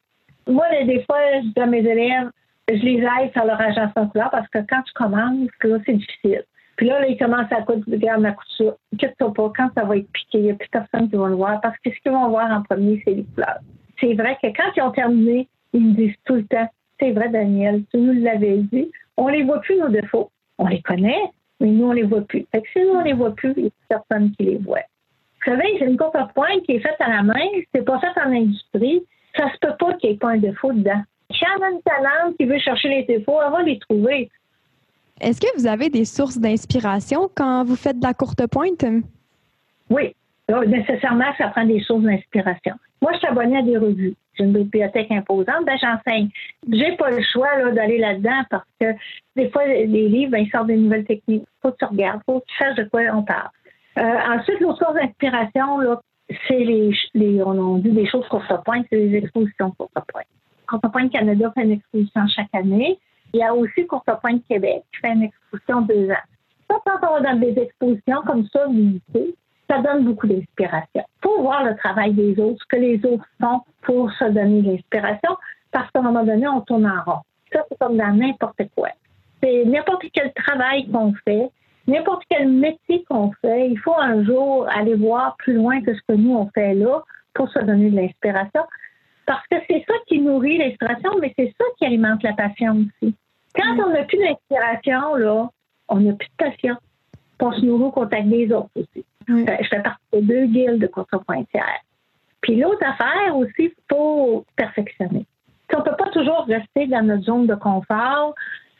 Moi, 0.47 0.65
des 0.85 1.03
fois, 1.03 1.17
je 1.41 1.47
dis 1.47 1.59
à 1.59 1.65
mes 1.65 1.79
élèves, 1.79 2.29
je 2.67 2.75
les 2.75 2.99
aide 2.99 3.31
sur 3.33 3.45
leur 3.45 3.61
agencement 3.61 4.07
couleur 4.07 4.29
parce 4.31 4.47
que 4.49 4.59
quand 4.67 4.81
tu 4.83 4.93
commences, 4.93 5.49
là, 5.63 5.77
c'est 5.85 5.93
difficile. 5.93 6.43
Puis 6.75 6.87
là, 6.87 6.99
là, 6.99 7.07
ils 7.07 7.17
commencent 7.17 7.51
à 7.51 7.61
coudre, 7.61 7.83
regarde 7.89 8.21
ma 8.21 8.31
couture? 8.31 8.75
Inquiète-toi 8.93 9.33
pas, 9.33 9.53
quand 9.55 9.69
ça 9.75 9.85
va 9.85 9.97
être 9.97 10.11
piqué, 10.11 10.39
il 10.39 10.43
n'y 10.45 10.51
a 10.51 10.55
plus 10.55 10.69
personne 10.69 11.09
qui 11.09 11.15
va 11.15 11.29
le 11.29 11.35
voir 11.35 11.61
parce 11.61 11.77
que 11.79 11.91
ce 11.91 11.99
qu'ils 12.01 12.11
vont 12.11 12.29
voir 12.29 12.51
en 12.51 12.63
premier, 12.63 13.01
c'est 13.05 13.13
les 13.13 13.23
couleurs. 13.23 13.59
C'est 13.99 14.13
vrai 14.15 14.37
que 14.41 14.47
quand 14.47 14.71
ils 14.75 14.81
ont 14.81 14.91
terminé, 14.91 15.47
ils 15.73 15.85
me 15.85 15.93
disent 15.93 16.15
tout 16.25 16.35
le 16.35 16.45
temps, 16.45 16.67
c'est 16.99 17.11
vrai, 17.11 17.29
Daniel, 17.29 17.83
tu 17.91 17.97
nous 17.97 18.23
l'avais 18.23 18.57
dit, 18.57 18.91
on 19.17 19.27
les 19.27 19.43
voit 19.43 19.61
plus, 19.61 19.77
nos 19.77 19.89
défauts. 19.89 20.31
On 20.57 20.67
les 20.67 20.81
connaît, 20.81 21.31
mais 21.63 21.69
nous, 21.69 21.85
on 21.85 21.93
les 21.93 22.03
voit 22.03 22.21
plus. 22.21 22.45
Fait 22.51 22.61
que 22.61 22.67
si 22.73 22.79
nous, 22.79 22.91
on 22.91 23.01
les 23.01 23.13
voit 23.13 23.33
plus, 23.33 23.53
il 23.55 23.63
n'y 23.63 23.71
a 23.89 23.99
personne 23.99 24.31
qui 24.35 24.43
les 24.43 24.57
voit. 24.57 24.81
Vous 25.45 25.51
savez, 25.51 25.75
c'est 25.79 25.85
une 25.85 25.97
courte 25.97 26.17
pointe 26.35 26.61
qui 26.65 26.73
est 26.73 26.79
faite 26.79 26.97
à 26.99 27.09
la 27.09 27.23
main, 27.23 27.33
c'est 27.73 27.85
pas 27.85 27.99
fait 27.99 28.19
en 28.19 28.31
industrie, 28.31 29.03
Ça 29.37 29.49
se 29.51 29.57
peut 29.59 29.75
pas 29.79 29.93
qu'il 29.93 30.09
n'y 30.09 30.15
ait 30.15 30.19
pas 30.19 30.31
un 30.31 30.37
défaut 30.37 30.73
dedans. 30.73 31.01
Une 31.29 31.81
talente 31.81 32.37
qui 32.37 32.45
veut 32.45 32.59
chercher 32.59 32.89
les 32.89 33.03
défauts, 33.03 33.39
elle 33.43 33.51
va 33.51 33.63
les 33.63 33.79
trouver. 33.79 34.29
Est-ce 35.21 35.39
que 35.39 35.47
vous 35.57 35.65
avez 35.65 35.89
des 35.89 36.05
sources 36.05 36.37
d'inspiration 36.37 37.29
quand 37.33 37.63
vous 37.63 37.75
faites 37.75 37.97
de 37.99 38.05
la 38.05 38.13
courte 38.13 38.45
pointe? 38.47 38.85
Oui. 39.89 40.15
nécessairement, 40.67 41.33
ça 41.37 41.47
prend 41.47 41.65
des 41.65 41.79
sources 41.79 42.03
d'inspiration. 42.03 42.75
Moi, 43.01 43.13
je 43.13 43.19
suis 43.19 43.27
abonnée 43.27 43.57
à 43.57 43.61
des 43.61 43.77
revues. 43.77 44.15
J'ai 44.35 44.45
une 44.45 44.53
bibliothèque 44.53 45.11
imposante, 45.11 45.65
ben 45.65 45.77
j'enseigne. 45.79 46.29
J'ai 46.71 46.95
pas 46.97 47.11
le 47.11 47.21
choix 47.21 47.71
d'aller 47.71 47.99
là-dedans 47.99 48.43
parce 48.49 48.65
que 48.79 48.87
des 49.35 49.49
fois, 49.49 49.65
les 49.65 49.85
livres, 49.85 50.31
ben, 50.31 50.39
ils 50.39 50.49
sortent 50.49 50.67
des 50.67 50.77
nouvelles 50.77 51.05
techniques. 51.05 51.45
Faut 51.61 51.71
que 51.71 51.77
tu 51.77 51.85
regardes, 51.85 52.21
faut 52.25 52.39
que 52.39 52.45
tu 52.45 52.57
saches 52.57 52.75
de 52.75 52.83
quoi 52.85 53.01
on 53.13 53.23
parle. 53.23 53.49
Euh, 53.99 54.37
ensuite, 54.37 54.59
l'autre 54.59 54.79
source 54.79 54.95
d'inspiration, 54.95 55.79
c'est 56.47 56.59
les, 56.59 56.95
les, 57.13 57.43
on 57.43 57.75
a 57.75 57.79
dit 57.79 57.91
des 57.91 58.07
choses 58.07 58.27
courte 58.27 58.51
pointe, 58.65 58.87
c'est 58.89 58.97
les 58.97 59.17
expositions 59.17 59.71
courte 59.71 59.93
pointe. 59.93 60.25
Courte 60.67 60.91
pointe 60.91 61.11
Canada 61.11 61.51
fait 61.55 61.63
une 61.63 61.73
exposition 61.73 62.27
chaque 62.27 62.53
année. 62.53 62.97
Il 63.33 63.39
y 63.39 63.43
a 63.43 63.53
aussi 63.53 63.87
Courte 63.87 64.09
Pointe 64.21 64.43
Québec 64.47 64.83
qui 64.93 64.99
fait 64.99 65.13
une 65.13 65.23
exposition 65.23 65.81
deux 65.81 66.09
ans. 66.11 66.25
Ça, 66.69 66.77
quand 66.85 67.07
on 67.09 67.13
va 67.13 67.33
dans 67.33 67.39
des 67.39 67.59
expositions 67.59 68.21
comme 68.27 68.45
ça, 68.53 68.67
ça 69.69 69.79
donne 69.79 70.05
beaucoup 70.05 70.27
d'inspiration. 70.27 71.03
Il 71.03 71.21
faut 71.23 71.41
voir 71.41 71.63
le 71.63 71.75
travail 71.75 72.13
des 72.13 72.39
autres, 72.39 72.59
ce 72.61 72.67
que 72.75 72.81
les 72.81 73.03
autres 73.05 73.25
font 73.41 73.61
pour 73.81 74.11
se 74.13 74.25
donner 74.25 74.61
de 74.61 74.71
l'inspiration, 74.71 75.37
parce 75.71 75.89
qu'à 75.91 75.99
un 75.99 76.03
moment 76.03 76.23
donné, 76.23 76.47
on 76.47 76.61
tourne 76.61 76.85
en 76.85 77.03
rond. 77.03 77.21
Ça, 77.51 77.63
c'est 77.69 77.77
comme 77.77 77.97
dans 77.97 78.13
n'importe 78.13 78.61
quoi. 78.75 78.89
C'est 79.41 79.65
n'importe 79.65 80.03
quel 80.13 80.31
travail 80.33 80.87
qu'on 80.89 81.13
fait, 81.25 81.49
n'importe 81.87 82.23
quel 82.29 82.49
métier 82.49 83.03
qu'on 83.09 83.31
fait, 83.41 83.69
il 83.69 83.79
faut 83.79 83.95
un 83.97 84.23
jour 84.23 84.67
aller 84.69 84.95
voir 84.95 85.35
plus 85.37 85.53
loin 85.53 85.81
que 85.81 85.93
ce 85.93 86.01
que 86.07 86.13
nous, 86.13 86.35
on 86.35 86.49
fait 86.53 86.73
là 86.73 87.03
pour 87.33 87.49
se 87.49 87.59
donner 87.59 87.89
de 87.89 87.95
l'inspiration. 87.95 88.61
Parce 89.25 89.45
que 89.47 89.57
c'est 89.69 89.83
ça 89.87 89.93
qui 90.07 90.19
nourrit 90.19 90.57
l'inspiration, 90.57 91.11
mais 91.19 91.33
c'est 91.37 91.53
ça 91.57 91.65
qui 91.77 91.85
alimente 91.85 92.23
la 92.23 92.33
passion 92.33 92.85
aussi. 93.01 93.15
Quand 93.55 93.85
on 93.85 93.89
n'a 93.89 94.03
plus 94.03 94.17
d'inspiration, 94.19 95.15
là, 95.15 95.49
on 95.87 95.99
n'a 95.99 96.13
plus 96.13 96.27
de 96.27 96.35
passion. 96.37 96.75
On 97.39 97.51
se 97.51 97.61
nourrit 97.61 97.83
au 97.83 97.91
contact 97.91 98.27
des 98.27 98.51
autres 98.53 98.69
aussi. 98.75 99.05
Je 99.27 99.67
fais 99.69 99.81
partie 99.81 100.03
de 100.13 100.21
deux 100.21 100.45
guildes 100.45 100.79
de 100.79 100.87
contrepointières. 100.87 101.81
Puis 102.41 102.57
l'autre 102.57 102.85
affaire 102.85 103.35
aussi, 103.35 103.53
il 103.57 103.71
faut 103.89 104.45
perfectionner. 104.55 105.25
on 105.73 105.79
ne 105.79 105.83
peut 105.83 105.95
pas 105.97 106.09
toujours 106.09 106.45
rester 106.47 106.87
dans 106.87 107.01
notre 107.01 107.23
zone 107.23 107.47
de 107.47 107.55
confort. 107.55 108.35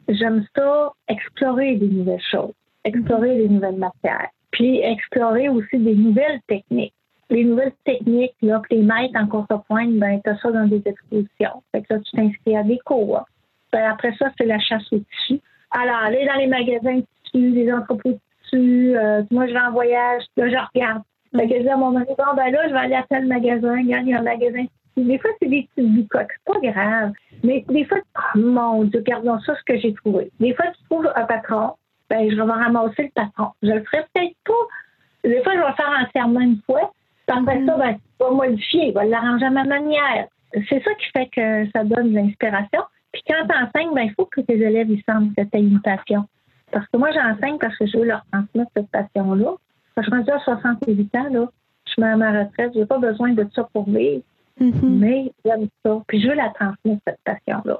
J'aime 0.09 0.45
ça, 0.55 0.91
explorer 1.07 1.75
des 1.77 1.87
nouvelles 1.87 2.21
choses, 2.29 2.53
explorer 2.83 3.37
des 3.37 3.49
nouvelles 3.49 3.77
matières, 3.77 4.27
puis 4.51 4.79
explorer 4.79 5.47
aussi 5.47 5.77
des 5.77 5.95
nouvelles 5.95 6.41
techniques. 6.47 6.93
Les 7.29 7.45
nouvelles 7.45 7.73
techniques, 7.85 8.35
là, 8.41 8.59
que 8.59 8.75
les 8.75 8.83
maîtres 8.83 9.17
en 9.17 9.27
contrepointe, 9.27 9.93
ben, 9.93 10.19
tu 10.21 10.29
as 10.29 10.37
ça 10.39 10.51
dans 10.51 10.67
des 10.67 10.83
expositions. 10.85 11.63
Fait 11.71 11.81
que 11.81 11.93
là, 11.93 11.99
tu 12.01 12.11
t'inscris 12.11 12.57
à 12.57 12.63
des 12.63 12.79
cours. 12.85 13.25
Ben, 13.71 13.89
après 13.89 14.13
ça, 14.19 14.29
c'est 14.37 14.45
la 14.45 14.59
chasse 14.59 14.91
au 14.91 14.99
tissu. 14.99 15.41
Alors, 15.71 15.95
aller 15.95 16.27
dans 16.27 16.35
les 16.37 16.47
magasins 16.47 16.99
de 16.99 17.05
les 17.39 17.71
entrepôts 17.73 18.11
de 18.11 18.19
Euh, 18.53 19.23
moi, 19.31 19.47
je 19.47 19.53
vais 19.53 19.59
en 19.59 19.71
voyage, 19.71 20.23
là, 20.37 20.49
je 20.49 20.55
regarde. 20.73 21.03
Fait 21.35 21.47
que 21.47 21.55
je 21.55 21.61
dis 21.61 21.69
à 21.69 21.77
mon 21.77 21.91
mari, 21.91 22.05
bon, 22.17 22.35
ben 22.35 22.51
là, 22.51 22.67
je 22.67 22.73
vais 22.73 22.79
aller 22.79 22.95
à 22.95 23.05
tel 23.09 23.25
magasin, 23.25 23.77
il 23.79 23.87
y 23.87 24.13
a 24.13 24.19
un 24.19 24.21
magasin 24.21 24.65
des 24.95 25.17
fois, 25.17 25.31
c'est 25.41 25.49
des 25.49 25.67
petites 25.75 25.91
bicoques, 25.91 26.31
c'est 26.31 26.53
pas 26.53 26.71
grave. 26.71 27.11
Mais 27.43 27.65
des 27.69 27.85
fois, 27.85 27.99
oh 28.15 28.39
mon 28.39 28.83
Dieu, 28.85 28.99
regardons 28.99 29.39
ça, 29.39 29.55
ce 29.55 29.63
que 29.63 29.79
j'ai 29.79 29.93
trouvé. 29.93 30.31
Des 30.39 30.53
fois, 30.53 30.65
tu 30.67 30.83
trouves 30.89 31.11
un 31.15 31.25
patron, 31.25 31.73
ben, 32.09 32.29
je 32.29 32.35
vais 32.35 32.41
ramasser 32.41 33.03
le 33.03 33.11
patron. 33.15 33.51
Je 33.63 33.69
le 33.69 33.83
ferai 33.83 34.05
peut-être 34.13 34.35
pas. 34.45 35.27
Des 35.29 35.41
fois, 35.41 35.53
je 35.53 35.59
vais 35.59 35.73
faire 35.73 35.89
un 35.89 36.07
serment 36.13 36.39
une 36.41 36.61
fois. 36.65 36.91
Puis 37.27 37.37
après 37.37 37.59
mm. 37.59 37.67
ça, 37.67 37.77
ben, 37.77 37.97
vas 38.19 38.31
modifier, 38.31 38.93
je 38.93 38.99
vais 38.99 39.05
l'arranger 39.07 39.45
à 39.45 39.49
ma 39.49 39.63
manière. 39.63 40.27
C'est 40.69 40.83
ça 40.83 40.93
qui 40.95 41.05
fait 41.11 41.29
que 41.35 41.71
ça 41.71 41.83
donne 41.83 42.11
de 42.11 42.15
l'inspiration. 42.15 42.81
Puis 43.11 43.23
quand 43.27 43.47
tu 43.47 43.55
enseignes, 43.55 43.93
ben, 43.95 44.03
il 44.03 44.13
faut 44.13 44.25
que 44.25 44.41
tes 44.41 44.53
élèves 44.53 44.89
ils 44.89 45.03
sentent 45.09 45.35
que 45.35 45.41
tu 45.41 45.57
as 45.57 45.59
une 45.59 45.81
passion. 45.81 46.25
Parce 46.73 46.87
que 46.87 46.97
moi, 46.97 47.11
j'enseigne 47.11 47.59
parce 47.59 47.77
que 47.77 47.85
je 47.85 47.97
veux 47.97 48.05
leur 48.05 48.25
transmettre 48.31 48.71
cette 48.75 48.89
passion-là. 48.89 49.53
Quand 49.95 50.01
je 50.01 50.21
suis 50.23 50.31
à 50.31 50.39
68 50.39 51.15
ans, 51.15 51.29
là, 51.29 51.51
je 51.85 52.01
mets 52.01 52.07
à 52.07 52.17
ma 52.17 52.31
retraite, 52.31 52.71
j'ai 52.73 52.85
pas 52.85 52.97
besoin 52.97 53.33
de 53.33 53.47
ça 53.53 53.69
pour 53.71 53.87
vivre. 53.87 54.23
Mm-hmm. 54.59 54.73
Mais 54.83 55.31
j'aime 55.45 55.67
ça. 55.85 56.01
Puis 56.07 56.21
je 56.21 56.29
veux 56.29 56.33
la 56.33 56.49
transmettre, 56.49 57.01
cette 57.05 57.19
passion-là. 57.23 57.79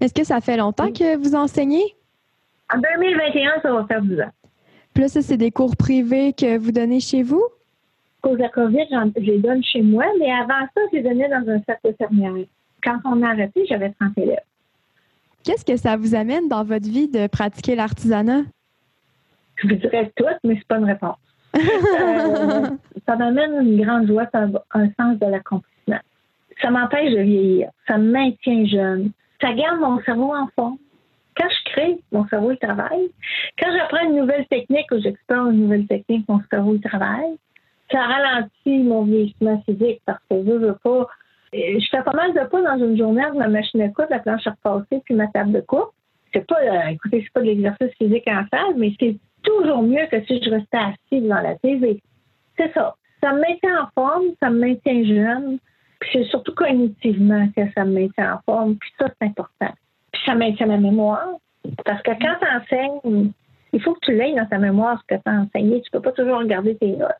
Est-ce 0.00 0.12
que 0.12 0.24
ça 0.24 0.40
fait 0.40 0.56
longtemps 0.56 0.92
que 0.92 1.16
vous 1.16 1.36
enseignez? 1.36 1.84
En 2.74 2.78
2021, 2.78 3.60
ça 3.62 3.72
va 3.72 3.86
faire 3.86 4.02
10 4.02 4.20
ans. 4.20 4.32
Puis 4.92 5.02
là, 5.02 5.08
ça, 5.08 5.22
c'est 5.22 5.36
des 5.36 5.52
cours 5.52 5.76
privés 5.76 6.32
que 6.32 6.58
vous 6.58 6.72
donnez 6.72 6.98
chez 6.98 7.22
vous? 7.22 7.44
À 8.22 8.28
cause 8.28 8.38
de 8.38 8.42
la 8.42 8.48
COVID, 8.48 8.86
je 9.16 9.20
les 9.20 9.38
donne 9.38 9.62
chez 9.62 9.82
moi, 9.82 10.04
mais 10.18 10.32
avant 10.32 10.66
ça, 10.74 10.80
je 10.90 10.96
les 10.96 11.02
donnais 11.02 11.28
dans 11.28 11.48
un 11.48 11.60
cercle 11.62 11.94
fermier. 11.96 12.48
Quand 12.82 12.98
on 13.04 13.22
a 13.22 13.28
arrêté, 13.28 13.64
j'avais 13.68 13.90
30 14.00 14.18
élèves. 14.18 14.38
Qu'est-ce 15.46 15.64
que 15.64 15.76
ça 15.76 15.96
vous 15.96 16.16
amène 16.16 16.48
dans 16.48 16.64
votre 16.64 16.88
vie 16.88 17.06
de 17.06 17.28
pratiquer 17.28 17.76
l'artisanat? 17.76 18.42
Je 19.54 19.68
vous 19.68 19.76
dirais 19.76 20.12
tout, 20.16 20.24
mais 20.42 20.56
c'est 20.56 20.66
pas 20.66 20.78
une 20.78 20.86
réponse. 20.86 21.18
Euh, 21.54 22.66
ça 23.06 23.14
m'amène 23.14 23.64
une 23.64 23.80
grande 23.80 24.08
joie, 24.08 24.26
un, 24.34 24.50
un 24.72 24.88
sens 24.98 25.16
de 25.20 25.26
l'accomplissement. 25.26 26.00
Ça 26.60 26.70
m'empêche 26.70 27.12
de 27.12 27.20
vieillir. 27.20 27.70
Ça 27.86 27.96
me 27.96 28.10
maintient 28.10 28.66
jeune. 28.66 29.12
Ça 29.40 29.52
garde 29.52 29.78
mon 29.78 30.02
cerveau 30.02 30.34
en 30.34 30.48
forme. 30.56 30.78
Quand 31.36 31.48
je 31.48 31.70
crée, 31.70 32.00
mon 32.10 32.26
cerveau 32.26 32.50
il 32.50 32.58
travaille. 32.58 33.08
Quand 33.56 33.70
j'apprends 33.72 34.04
une 34.08 34.16
nouvelle 34.16 34.46
technique 34.48 34.90
ou 34.90 35.00
j'explore 35.00 35.50
une 35.50 35.60
nouvelle 35.60 35.86
technique, 35.86 36.28
mon 36.28 36.40
cerveau 36.50 36.74
il 36.74 36.80
travaille. 36.80 37.36
Ça 37.92 38.00
ralentit 38.00 38.82
mon 38.82 39.04
vieillissement 39.04 39.62
physique 39.64 40.02
parce 40.04 40.18
que 40.28 40.44
je 40.44 40.50
veux 40.50 40.76
pas 40.82 41.06
je 41.56 41.88
fais 41.90 42.02
pas 42.02 42.12
mal 42.12 42.32
de 42.32 42.44
pas 42.48 42.62
dans 42.62 42.84
une 42.84 42.96
journée 42.96 43.22
avec 43.22 43.34
ma 43.34 43.48
machine 43.48 43.80
à 43.80 43.88
coudre, 43.88 44.08
la 44.10 44.18
planche 44.18 44.46
à 44.46 44.50
repasser, 44.50 45.00
puis 45.04 45.14
ma 45.14 45.26
table 45.28 45.52
de 45.52 45.60
coupe. 45.60 45.90
C'est 46.32 46.46
pas, 46.46 46.60
euh, 46.60 46.88
écoutez, 46.90 47.22
c'est 47.22 47.32
pas 47.32 47.40
de 47.40 47.46
l'exercice 47.46 47.92
physique 47.98 48.26
en 48.26 48.44
salle, 48.50 48.74
mais 48.76 48.92
c'est 48.98 49.16
toujours 49.42 49.82
mieux 49.82 50.06
que 50.10 50.22
si 50.24 50.42
je 50.42 50.50
restais 50.50 50.76
assise 50.76 51.22
devant 51.22 51.40
la 51.40 51.54
TV. 51.56 52.02
C'est 52.56 52.72
ça. 52.72 52.94
Ça 53.22 53.32
me 53.32 53.40
maintient 53.40 53.84
en 53.84 53.88
forme, 53.94 54.24
ça 54.40 54.50
me 54.50 54.58
maintient 54.58 55.04
jeune, 55.04 55.58
puis 56.00 56.10
c'est 56.12 56.24
surtout 56.24 56.54
cognitivement 56.54 57.48
que 57.56 57.62
ça 57.74 57.84
me 57.84 58.00
maintient 58.00 58.34
en 58.34 58.40
forme, 58.44 58.76
puis 58.76 58.90
ça, 58.98 59.06
c'est 59.08 59.28
important. 59.28 59.72
Puis 60.12 60.22
ça 60.26 60.34
maintient 60.34 60.66
ma 60.66 60.76
mémoire, 60.76 61.28
parce 61.84 62.02
que 62.02 62.10
quand 62.10 62.34
tu 62.40 62.46
enseignes, 62.48 63.30
il 63.72 63.82
faut 63.82 63.94
que 63.94 64.06
tu 64.06 64.12
l'aies 64.14 64.34
dans 64.34 64.46
ta 64.46 64.58
mémoire 64.58 65.00
ce 65.00 65.14
que 65.14 65.20
tu 65.20 65.28
as 65.30 65.40
enseigné. 65.40 65.80
Tu 65.82 65.90
peux 65.90 66.00
pas 66.00 66.12
toujours 66.12 66.38
regarder 66.38 66.76
tes 66.76 66.96
notes 66.96 67.12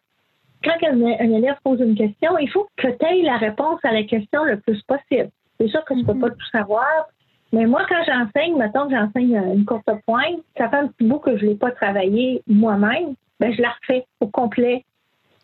quand 0.67 0.87
un, 0.89 1.33
élève 1.33 1.57
pose 1.63 1.81
une 1.81 1.95
question, 1.95 2.37
il 2.39 2.51
faut 2.51 2.67
que 2.77 2.89
tu 2.89 3.07
aies 3.07 3.23
la 3.23 3.37
réponse 3.37 3.81
à 3.85 3.93
la 3.93 4.03
question 4.03 4.45
le 4.45 4.59
plus 4.61 4.81
possible. 4.83 5.31
C'est 5.59 5.69
sûr 5.69 5.85
que 5.85 5.95
tu 5.95 6.01
ne 6.01 6.07
peux 6.07 6.15
mhm. 6.15 6.21
pas 6.21 6.31
tout 6.31 6.51
savoir, 6.53 7.07
mais 7.53 7.67
moi, 7.67 7.83
quand 7.89 8.03
j'enseigne, 8.07 8.57
mettons 8.57 8.89
que 8.89 8.95
j'enseigne 8.95 9.37
une 9.55 9.65
courte 9.65 9.89
pointe, 10.07 10.41
ça 10.57 10.69
fait 10.69 10.77
un 10.77 10.89
petit 10.89 11.05
bout 11.05 11.19
que 11.19 11.37
je 11.37 11.45
ne 11.45 11.51
l'ai 11.51 11.57
pas 11.57 11.71
travaillé 11.71 12.43
moi-même, 12.47 13.15
ben, 13.41 13.53
je 13.53 13.63
la 13.63 13.71
refais 13.71 14.05
au 14.21 14.27
complet. 14.27 14.85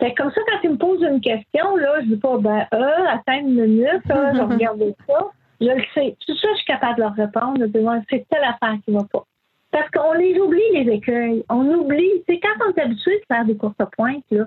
C'est 0.00 0.14
comme 0.14 0.32
ça, 0.32 0.40
quand 0.48 0.58
tu 0.60 0.70
me 0.70 0.76
poses 0.76 1.02
une 1.02 1.20
question, 1.20 1.76
là, 1.76 2.00
je 2.00 2.06
ne 2.06 2.14
dis 2.14 2.20
pas, 2.20 2.36
ben, 2.38 2.66
euh, 2.74 3.06
attends 3.08 3.38
une 3.38 3.54
minute, 3.54 4.02
je 4.06 4.12
vais 4.46 4.54
regarder 4.54 4.94
ça. 5.06 5.30
Je 5.60 5.68
le 5.68 5.84
sais. 5.94 6.16
Tout 6.26 6.36
ça, 6.36 6.48
je 6.50 6.56
suis 6.56 6.66
capable 6.66 6.96
de 6.96 7.02
leur 7.02 7.14
répondre, 7.14 7.58
de 7.58 8.02
c'est 8.10 8.26
telle 8.28 8.42
affaire 8.42 8.76
qui 8.84 8.90
ne 8.90 8.98
va 8.98 9.04
pas. 9.04 9.24
Parce 9.72 9.90
qu'on 9.90 10.12
les 10.12 10.38
oublie, 10.38 10.60
les 10.74 10.92
écueils. 10.92 11.44
On 11.48 11.66
oublie. 11.66 12.22
C'est 12.28 12.38
quand 12.38 12.66
on 12.66 12.72
est 12.72 12.80
habitué 12.82 13.18
de 13.18 13.24
faire 13.26 13.44
des 13.44 13.56
courtes 13.56 13.82
pointes, 13.96 14.24
là, 14.30 14.44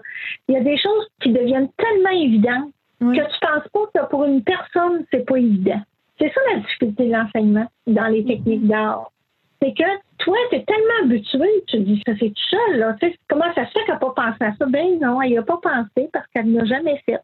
il 0.48 0.55
y 0.55 0.58
a 0.58 0.62
des 0.62 0.77
choses 0.77 1.08
qui 1.22 1.32
deviennent 1.32 1.70
tellement 1.77 2.12
évidentes 2.12 2.72
que 3.00 3.34
tu 3.34 3.39
penses 3.41 3.67
pas 3.74 4.01
que 4.01 4.10
pour 4.10 4.24
une 4.24 4.44
personne, 4.44 5.05
c'est 5.12 5.25
pas 5.25 5.38
évident. 5.38 5.82
C'est 6.20 6.32
ça 6.34 6.39
la 6.53 6.60
difficulté 6.60 7.08
de 7.08 7.12
l'enseignement 7.12 7.67
dans 7.88 8.08
les 8.08 8.24
techniques 8.24 8.67
d'art. 8.67 9.12
C'est 9.62 9.74
que 9.74 9.84
toi, 10.20 10.38
tu 10.50 10.58
es 10.58 10.63
tellement 10.63 11.03
habitué, 11.03 11.48
tu 11.67 11.77
te 11.77 11.82
dis, 11.82 12.01
ça 12.05 12.13
c'est 12.20 12.29
tout 12.29 12.50
seul. 12.50 12.79
Là. 12.79 12.96
comment 13.27 13.53
ça 13.53 13.65
se 13.65 13.72
fait 13.72 13.86
qu'elle 13.86 13.96
n'a 13.96 14.00
pas 14.00 14.13
pensé 14.15 14.38
à 14.41 14.55
ça? 14.55 14.65
Ben 14.67 15.00
non, 15.01 15.22
elle 15.22 15.34
n'a 15.34 15.41
pas 15.41 15.60
pensé 15.62 16.10
parce 16.13 16.25
qu'elle 16.34 16.51
n'a 16.51 16.65
jamais 16.65 17.01
fait. 17.05 17.20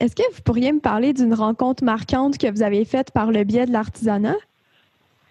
Est-ce 0.00 0.14
que 0.14 0.34
vous 0.34 0.42
pourriez 0.42 0.72
me 0.72 0.80
parler 0.80 1.12
d'une 1.12 1.34
rencontre 1.34 1.84
marquante 1.84 2.38
que 2.38 2.50
vous 2.50 2.62
avez 2.62 2.84
faite 2.84 3.12
par 3.12 3.30
le 3.30 3.44
biais 3.44 3.66
de 3.66 3.72
l'artisanat? 3.72 4.36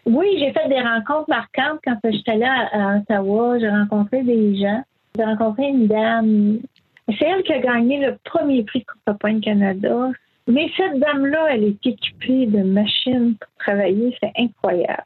Oui, 0.05 0.37
j'ai 0.37 0.51
fait 0.53 0.69
des 0.69 0.79
rencontres 0.79 1.29
marquantes 1.29 1.79
quand 1.83 1.97
j'étais 2.03 2.37
là 2.37 2.69
à 2.71 2.97
Ottawa. 2.97 3.57
J'ai 3.59 3.69
rencontré 3.69 4.21
des 4.21 4.55
gens. 4.55 4.83
J'ai 5.15 5.23
rencontré 5.23 5.63
une 5.63 5.87
dame. 5.87 6.59
C'est 7.07 7.25
elle 7.25 7.43
qui 7.43 7.53
a 7.53 7.59
gagné 7.59 8.05
le 8.05 8.17
premier 8.23 8.63
prix 8.63 8.85
de 9.07 9.13
Point 9.13 9.39
Canada. 9.39 10.11
Mais 10.47 10.69
cette 10.77 10.99
dame-là, 10.99 11.47
elle 11.51 11.63
est 11.63 11.87
équipée 11.87 12.45
de 12.45 12.61
machines 12.61 13.35
pour 13.35 13.49
travailler. 13.57 14.15
C'est 14.21 14.31
incroyable. 14.37 15.05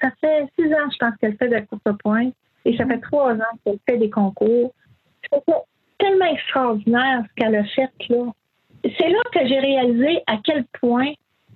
Ça 0.00 0.10
fait 0.20 0.48
six 0.58 0.66
ans, 0.74 0.90
je 0.90 0.96
pense, 0.98 1.14
qu'elle 1.20 1.36
fait 1.36 1.48
de 1.48 1.54
la 1.54 1.62
courte 1.62 1.92
pointe. 2.02 2.34
Et 2.64 2.76
ça 2.76 2.86
fait 2.86 3.00
trois 3.00 3.34
ans 3.34 3.58
qu'elle 3.64 3.78
fait 3.88 3.98
des 3.98 4.10
concours. 4.10 4.72
C'est 5.30 5.44
tellement 5.98 6.26
extraordinaire 6.26 7.22
ce 7.28 7.34
qu'elle 7.34 7.54
a 7.54 7.64
fait 7.64 7.90
là. 8.08 8.32
C'est 8.82 9.08
là 9.10 9.18
que 9.32 9.46
j'ai 9.46 9.58
réalisé 9.58 10.22
à 10.26 10.38
quel 10.42 10.64
point 10.80 11.12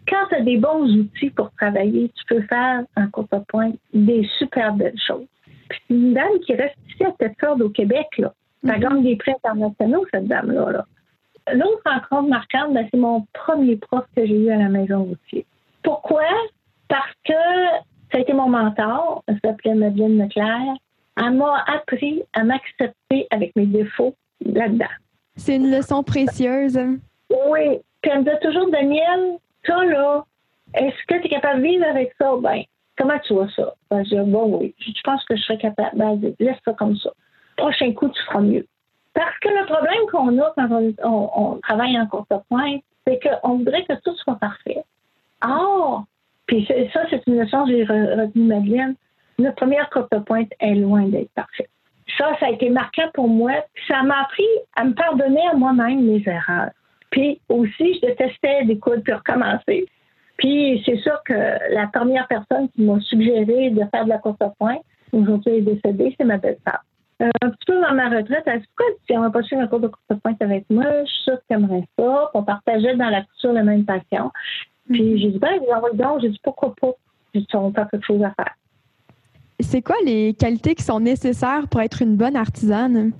quand 0.09 0.27
tu 0.29 0.35
as 0.35 0.41
des 0.41 0.57
bons 0.57 0.85
outils 0.85 1.31
pour 1.31 1.51
travailler, 1.53 2.11
tu 2.15 2.25
peux 2.35 2.43
faire 2.43 2.83
en 2.97 3.09
contrepoint 3.09 3.73
des 3.93 4.29
super 4.39 4.75
belles 4.75 5.01
choses. 5.07 5.27
Puis 5.69 5.81
une 5.91 6.15
dame 6.15 6.41
qui 6.45 6.55
reste 6.55 6.77
ici 6.89 7.05
à 7.05 7.13
Thetford 7.13 7.61
au 7.61 7.71
Québec, 7.71 8.07
là. 8.19 8.33
Ça 8.65 8.73
mm-hmm. 8.73 8.81
gagne 8.81 9.03
des 9.03 9.17
prix 9.17 9.33
internationaux, 9.33 10.07
cette 10.13 10.27
dame-là. 10.27 10.71
Là. 10.71 10.87
L'autre 11.53 11.83
rencontre 11.85 12.29
marquante, 12.29 12.73
ben, 12.73 12.87
c'est 12.91 12.99
mon 12.99 13.27
premier 13.33 13.77
prof 13.77 14.05
que 14.17 14.27
j'ai 14.27 14.37
eu 14.37 14.51
à 14.51 14.57
la 14.57 14.69
maison 14.69 15.11
aussi. 15.13 15.45
Pourquoi? 15.83 16.25
Parce 16.89 17.13
que 17.25 17.33
ça 18.11 18.19
a 18.19 18.21
été 18.21 18.33
mon 18.33 18.49
mentor, 18.49 19.23
elle 19.27 19.39
s'appelait 19.45 19.75
Madeleine 19.75 20.19
Leclerc. 20.19 20.77
Elle 21.17 21.33
m'a 21.33 21.65
appris 21.67 22.23
à 22.33 22.43
m'accepter 22.45 23.27
avec 23.31 23.55
mes 23.57 23.67
défauts 23.67 24.15
là-dedans. 24.45 24.87
C'est 25.37 25.57
une 25.57 25.71
leçon 25.71 26.03
précieuse. 26.03 26.79
Oui. 27.49 27.79
Puis 28.01 28.11
elle 28.13 28.21
me 28.21 28.25
dit 28.25 28.41
toujours, 28.43 28.71
Daniel, 28.71 29.39
ça 29.66 29.85
là, 29.85 30.25
est-ce 30.75 31.06
que 31.06 31.21
tu 31.21 31.26
es 31.26 31.30
capable 31.30 31.62
de 31.62 31.66
vivre 31.68 31.85
avec 31.87 32.12
ça? 32.18 32.33
Ben, 32.40 32.62
comment 32.97 33.18
tu 33.21 33.35
vois 33.35 33.49
ça? 33.54 33.75
Ben, 33.90 34.04
je 34.04 34.16
dis, 34.16 34.30
bon, 34.30 34.59
oui, 34.59 34.75
je 34.78 35.02
pense 35.02 35.25
que 35.25 35.37
je 35.37 35.42
serais 35.42 35.59
capable. 35.59 35.97
Ben, 35.97 36.35
laisse 36.38 36.59
ça 36.64 36.73
comme 36.73 36.97
ça. 36.97 37.11
Prochain 37.56 37.92
coup, 37.92 38.09
tu 38.09 38.23
feras 38.25 38.40
mieux. 38.40 38.66
Parce 39.14 39.38
que 39.38 39.49
le 39.49 39.64
problème 39.66 40.06
qu'on 40.11 40.38
a 40.42 40.52
quand 40.56 41.28
on, 41.35 41.61
travaille 41.62 41.99
en 41.99 42.06
courte 42.06 42.33
pointe, 42.49 42.83
c'est 43.06 43.21
qu'on 43.21 43.59
voudrait 43.59 43.85
que 43.85 43.94
tout 44.02 44.14
soit 44.16 44.37
parfait. 44.37 44.83
Or, 45.42 46.04
puis 46.47 46.66
ça, 46.92 47.02
c'est 47.11 47.23
une 47.26 47.40
leçon 47.40 47.64
que 47.64 47.71
j'ai 47.71 47.85
retenue, 47.85 48.44
Madeleine, 48.44 48.97
notre 49.38 49.56
première 49.56 49.88
courte 49.90 50.18
pointe 50.25 50.50
est 50.59 50.75
loin 50.75 51.04
d'être 51.04 51.30
parfaite. 51.35 51.71
Ça, 52.18 52.37
ça 52.38 52.47
a 52.47 52.50
été 52.50 52.71
marquant 52.71 53.09
pour 53.14 53.28
moi. 53.28 53.52
Ça 53.88 54.02
m'a 54.02 54.23
appris 54.23 54.47
à 54.76 54.85
me 54.85 54.94
pardonner 54.94 55.47
à 55.49 55.54
moi-même 55.54 56.04
mes 56.04 56.23
erreurs. 56.26 56.71
Puis 57.14 57.40
aussi, 57.49 57.94
je 57.94 58.09
détestais 58.09 58.64
des 58.64 58.76
coups 58.76 59.00
puis 59.04 59.12
recommencer. 59.12 59.87
Puis 60.37 60.83
c'est 60.85 60.97
sûr 60.97 61.16
que 61.25 61.33
la 61.73 61.87
première 61.87 62.26
personne 62.26 62.68
qui 62.71 62.83
m'a 62.83 62.99
suggéré 63.02 63.71
de 63.71 63.83
faire 63.92 64.04
de 64.04 64.09
la 64.09 64.18
courte 64.18 64.42
pointe, 64.59 64.83
aujourd'hui 65.12 65.52
elle 65.52 65.68
est 65.68 65.75
décédée, 65.75 66.12
c'est 66.18 66.25
ma 66.25 66.38
belle-sœur. 66.38 66.80
Euh, 67.23 67.30
un 67.40 67.50
petit 67.50 67.66
peu 67.68 67.80
dans 67.80 67.94
ma 67.94 68.09
retraite, 68.09 68.42
elle 68.47 68.62
dit 68.62 68.66
Pourquoi 68.75 68.97
tu 69.06 69.12
n'aimerais 69.12 69.30
pas 69.30 69.42
suivre 69.44 69.62
un 69.62 69.68
cours 69.68 69.78
de 69.78 69.87
courte 69.87 70.21
pointe 70.25 70.42
avec 70.42 70.64
moi 70.71 70.87
Je 71.04 71.09
suis 71.12 71.23
sûre 71.23 71.37
que 71.37 71.44
tu 71.49 71.54
aimerais 71.54 71.85
ça. 71.97 72.30
On 72.35 72.42
partageait 72.42 72.97
dans 72.97 73.11
la 73.11 73.23
couture 73.23 73.52
la 73.52 73.62
même 73.62 73.85
passion. 73.85 74.33
Puis 74.90 75.00
mm-hmm. 75.00 75.18
j'ai 75.21 75.28
dit 75.28 75.38
Ben, 75.38 75.61
envoyé 75.73 75.97
donc. 75.97 76.21
J'ai 76.21 76.30
dit 76.30 76.40
Pourquoi 76.42 76.75
pas? 76.80 76.90
J'ai 77.33 77.42
dit 77.42 77.47
On 77.54 77.71
a 77.71 77.85
quelque 77.85 78.04
chose 78.04 78.25
à 78.25 78.35
faire. 78.35 78.54
C'est 79.61 79.83
quoi 79.83 79.94
les 80.04 80.35
qualités 80.35 80.75
qui 80.75 80.83
sont 80.83 80.99
nécessaires 80.99 81.68
pour 81.71 81.80
être 81.80 82.02
une 82.02 82.16
bonne 82.16 82.35
artisane? 82.35 83.12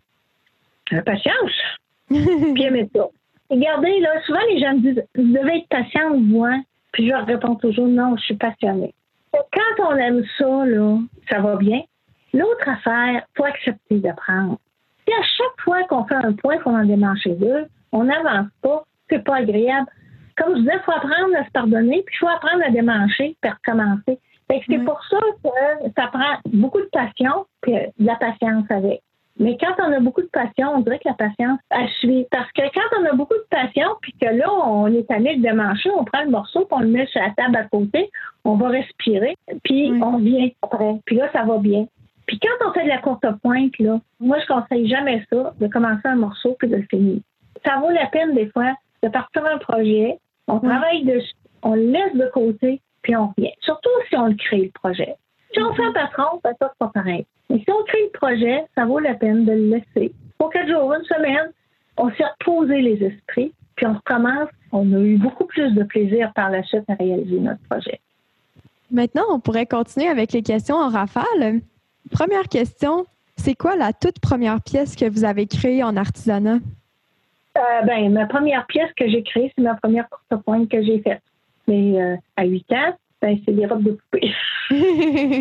La 0.91 1.03
patience. 1.03 1.53
Puis 2.09 2.63
aimer 2.65 2.91
ça. 2.93 3.09
Regardez, 3.51 4.01
là, 4.01 4.21
souvent 4.27 4.41
les 4.49 4.59
gens 4.59 4.75
me 4.75 4.81
disent 4.81 5.05
Vous 5.15 5.33
devez 5.33 5.59
être 5.59 5.69
patiente, 5.69 6.19
moi. 6.19 6.51
Puis 6.93 7.07
je 7.07 7.13
leur 7.13 7.27
réponds 7.27 7.57
toujours 7.57 7.89
Non, 7.89 8.17
je 8.17 8.23
suis 8.23 8.37
passionnée. 8.37 8.95
Quand 9.33 9.89
on 9.89 9.97
aime 9.97 10.25
ça, 10.39 10.65
là, 10.65 10.99
ça 11.29 11.41
va 11.41 11.57
bien. 11.57 11.83
L'autre 12.33 12.69
affaire, 12.69 13.23
il 13.23 13.37
faut 13.37 13.45
accepter 13.45 13.99
d'apprendre. 13.99 14.59
Si 15.07 15.13
à 15.13 15.23
chaque 15.23 15.61
fois 15.61 15.85
qu'on 15.85 16.05
fait 16.05 16.15
un 16.15 16.33
point, 16.33 16.55
il 16.57 16.61
faut 16.61 16.71
en 16.71 16.85
démarcher 16.85 17.31
deux, 17.31 17.67
on 17.93 18.05
n'avance 18.05 18.49
pas, 18.63 18.85
c'est 19.09 19.23
pas 19.23 19.37
agréable. 19.37 19.87
Comme 20.37 20.55
je 20.57 20.61
disais, 20.61 20.75
il 20.75 20.85
faut 20.85 20.93
apprendre 20.93 21.37
à 21.37 21.45
se 21.45 21.51
pardonner, 21.51 22.03
puis 22.07 22.17
il 22.17 22.19
faut 22.19 22.29
apprendre 22.29 22.65
à 22.65 22.71
démancher, 22.71 23.37
puis 23.41 23.51
à 23.51 23.55
recommencer. 23.55 24.19
c'est 24.49 24.85
pour 24.85 25.01
ça 25.05 25.19
que 25.43 25.91
ça 25.97 26.09
prend 26.09 26.39
beaucoup 26.47 26.81
de 26.81 26.91
passion, 26.93 27.47
puis 27.61 27.73
de 27.73 28.07
la 28.07 28.17
patience 28.17 28.65
avec. 28.71 29.01
Mais 29.39 29.57
quand 29.61 29.75
on 29.79 29.93
a 29.93 29.99
beaucoup 29.99 30.23
de 30.23 30.29
passion, 30.29 30.75
on 30.75 30.81
dirait 30.81 30.99
que 30.99 31.09
la 31.09 31.15
patience, 31.15 31.59
suit. 31.99 32.27
Parce 32.31 32.51
que 32.53 32.63
quand 32.73 33.01
on 33.01 33.05
a 33.05 33.13
beaucoup 33.15 33.35
de 33.35 33.47
passion, 33.51 33.89
puis 34.01 34.13
que 34.21 34.27
là, 34.27 34.53
on 34.53 34.87
est 34.93 35.11
allé 35.11 35.37
de 35.37 35.43
démancher, 35.43 35.91
on 35.91 36.05
prend 36.05 36.23
le 36.23 36.31
morceau, 36.31 36.61
puis 36.61 36.79
on 36.79 36.81
le 36.81 36.89
met 36.89 37.07
sur 37.07 37.21
la 37.21 37.31
table 37.31 37.57
à 37.57 37.65
côté, 37.65 38.11
on 38.45 38.55
va 38.55 38.69
respirer, 38.69 39.35
puis 39.65 39.93
on 40.03 40.19
vient 40.19 40.49
après. 40.63 41.01
Puis 41.05 41.17
là, 41.17 41.31
ça 41.33 41.43
va 41.43 41.59
bien. 41.59 41.87
Puis 42.27 42.39
quand 42.39 42.69
on 42.69 42.73
fait 42.73 42.85
de 42.85 42.89
la 42.89 42.99
courte 42.99 43.27
pointe, 43.43 43.79
là, 43.79 44.01
moi, 44.21 44.39
je 44.41 44.47
conseille 44.47 44.89
jamais 44.89 45.25
ça, 45.31 45.53
de 45.59 45.67
commencer 45.67 46.07
un 46.07 46.17
morceau 46.17 46.57
puis 46.59 46.69
de 46.69 46.77
le 46.77 46.87
finir. 46.89 47.21
Ça 47.65 47.79
vaut 47.81 47.91
la 47.91 48.07
peine, 48.07 48.35
des 48.35 48.49
fois, 48.51 48.75
de 49.03 49.09
partir 49.09 49.45
un 49.45 49.59
projet, 49.59 50.19
on 50.47 50.61
travaille 50.61 51.05
dessus, 51.05 51.35
on 51.63 51.75
le 51.75 51.87
laisse 51.87 52.15
de 52.15 52.31
côté, 52.33 52.81
puis 53.03 53.17
on 53.17 53.29
revient. 53.29 53.53
Surtout 53.61 53.91
si 54.09 54.17
on 54.17 54.27
le 54.27 54.35
crée, 54.35 54.65
le 54.65 54.71
projet. 54.71 55.17
Si 55.55 55.63
on 55.63 55.73
fait 55.75 55.85
un 55.85 55.93
patron, 55.93 56.41
ça 56.45 56.51
c'est 56.61 56.79
pas 56.79 56.91
pareil. 56.93 57.25
Mais 57.49 57.59
si 57.59 57.71
on 57.71 57.85
crée 57.85 58.03
le 58.13 58.19
projet, 58.19 58.65
ça 58.75 58.85
vaut 58.85 58.99
la 58.99 59.15
peine 59.15 59.45
de 59.45 59.53
le 59.53 59.71
laisser. 59.77 60.13
Pour 60.39 60.51
quatre 60.51 60.69
jours, 60.69 60.93
une 60.93 61.05
semaine, 61.05 61.53
on 61.97 62.11
s'est 62.11 62.25
reposé 62.41 62.81
les 62.81 63.05
esprits, 63.05 63.53
puis 63.77 63.87
on 63.87 63.95
recommence. 63.95 64.49
On 64.73 64.93
a 64.93 64.99
eu 64.99 65.17
beaucoup 65.17 65.45
plus 65.45 65.73
de 65.73 65.85
plaisir 65.85 66.33
par 66.35 66.51
la 66.51 66.63
suite 66.65 66.85
à 66.89 66.95
réaliser 66.95 67.39
notre 67.39 67.63
projet. 67.71 68.01
Maintenant, 68.91 69.25
on 69.31 69.39
pourrait 69.41 69.67
continuer 69.67 70.09
avec 70.09 70.33
les 70.33 70.43
questions 70.43 70.77
en 70.77 70.89
rafale. 70.89 71.61
Première 72.11 72.49
question, 72.49 73.07
c'est 73.37 73.55
quoi 73.55 73.77
la 73.77 73.93
toute 73.93 74.19
première 74.21 74.61
pièce 74.61 74.97
que 74.97 75.09
vous 75.09 75.25
avez 75.25 75.47
créée 75.47 75.83
en 75.83 75.97
artisanat? 75.97 76.59
Euh, 77.57 77.83
ben, 77.87 78.13
ma 78.13 78.27
première 78.27 78.67
pièce 78.67 78.91
que 78.97 79.09
j'ai 79.09 79.23
créée, 79.23 79.53
c'est 79.57 79.63
ma 79.63 79.75
première 79.77 80.09
courte 80.09 80.43
pointe 80.43 80.69
que 80.69 80.83
j'ai 80.83 81.01
faite. 81.01 81.23
Mais 81.69 82.01
euh, 82.01 82.17
à 82.37 82.45
8 82.45 82.73
ans, 82.73 82.97
ben, 83.23 83.39
c'est 83.45 83.53
des 83.53 83.67
robes 83.67 83.85
de 83.85 83.93
poupée. 83.93 84.35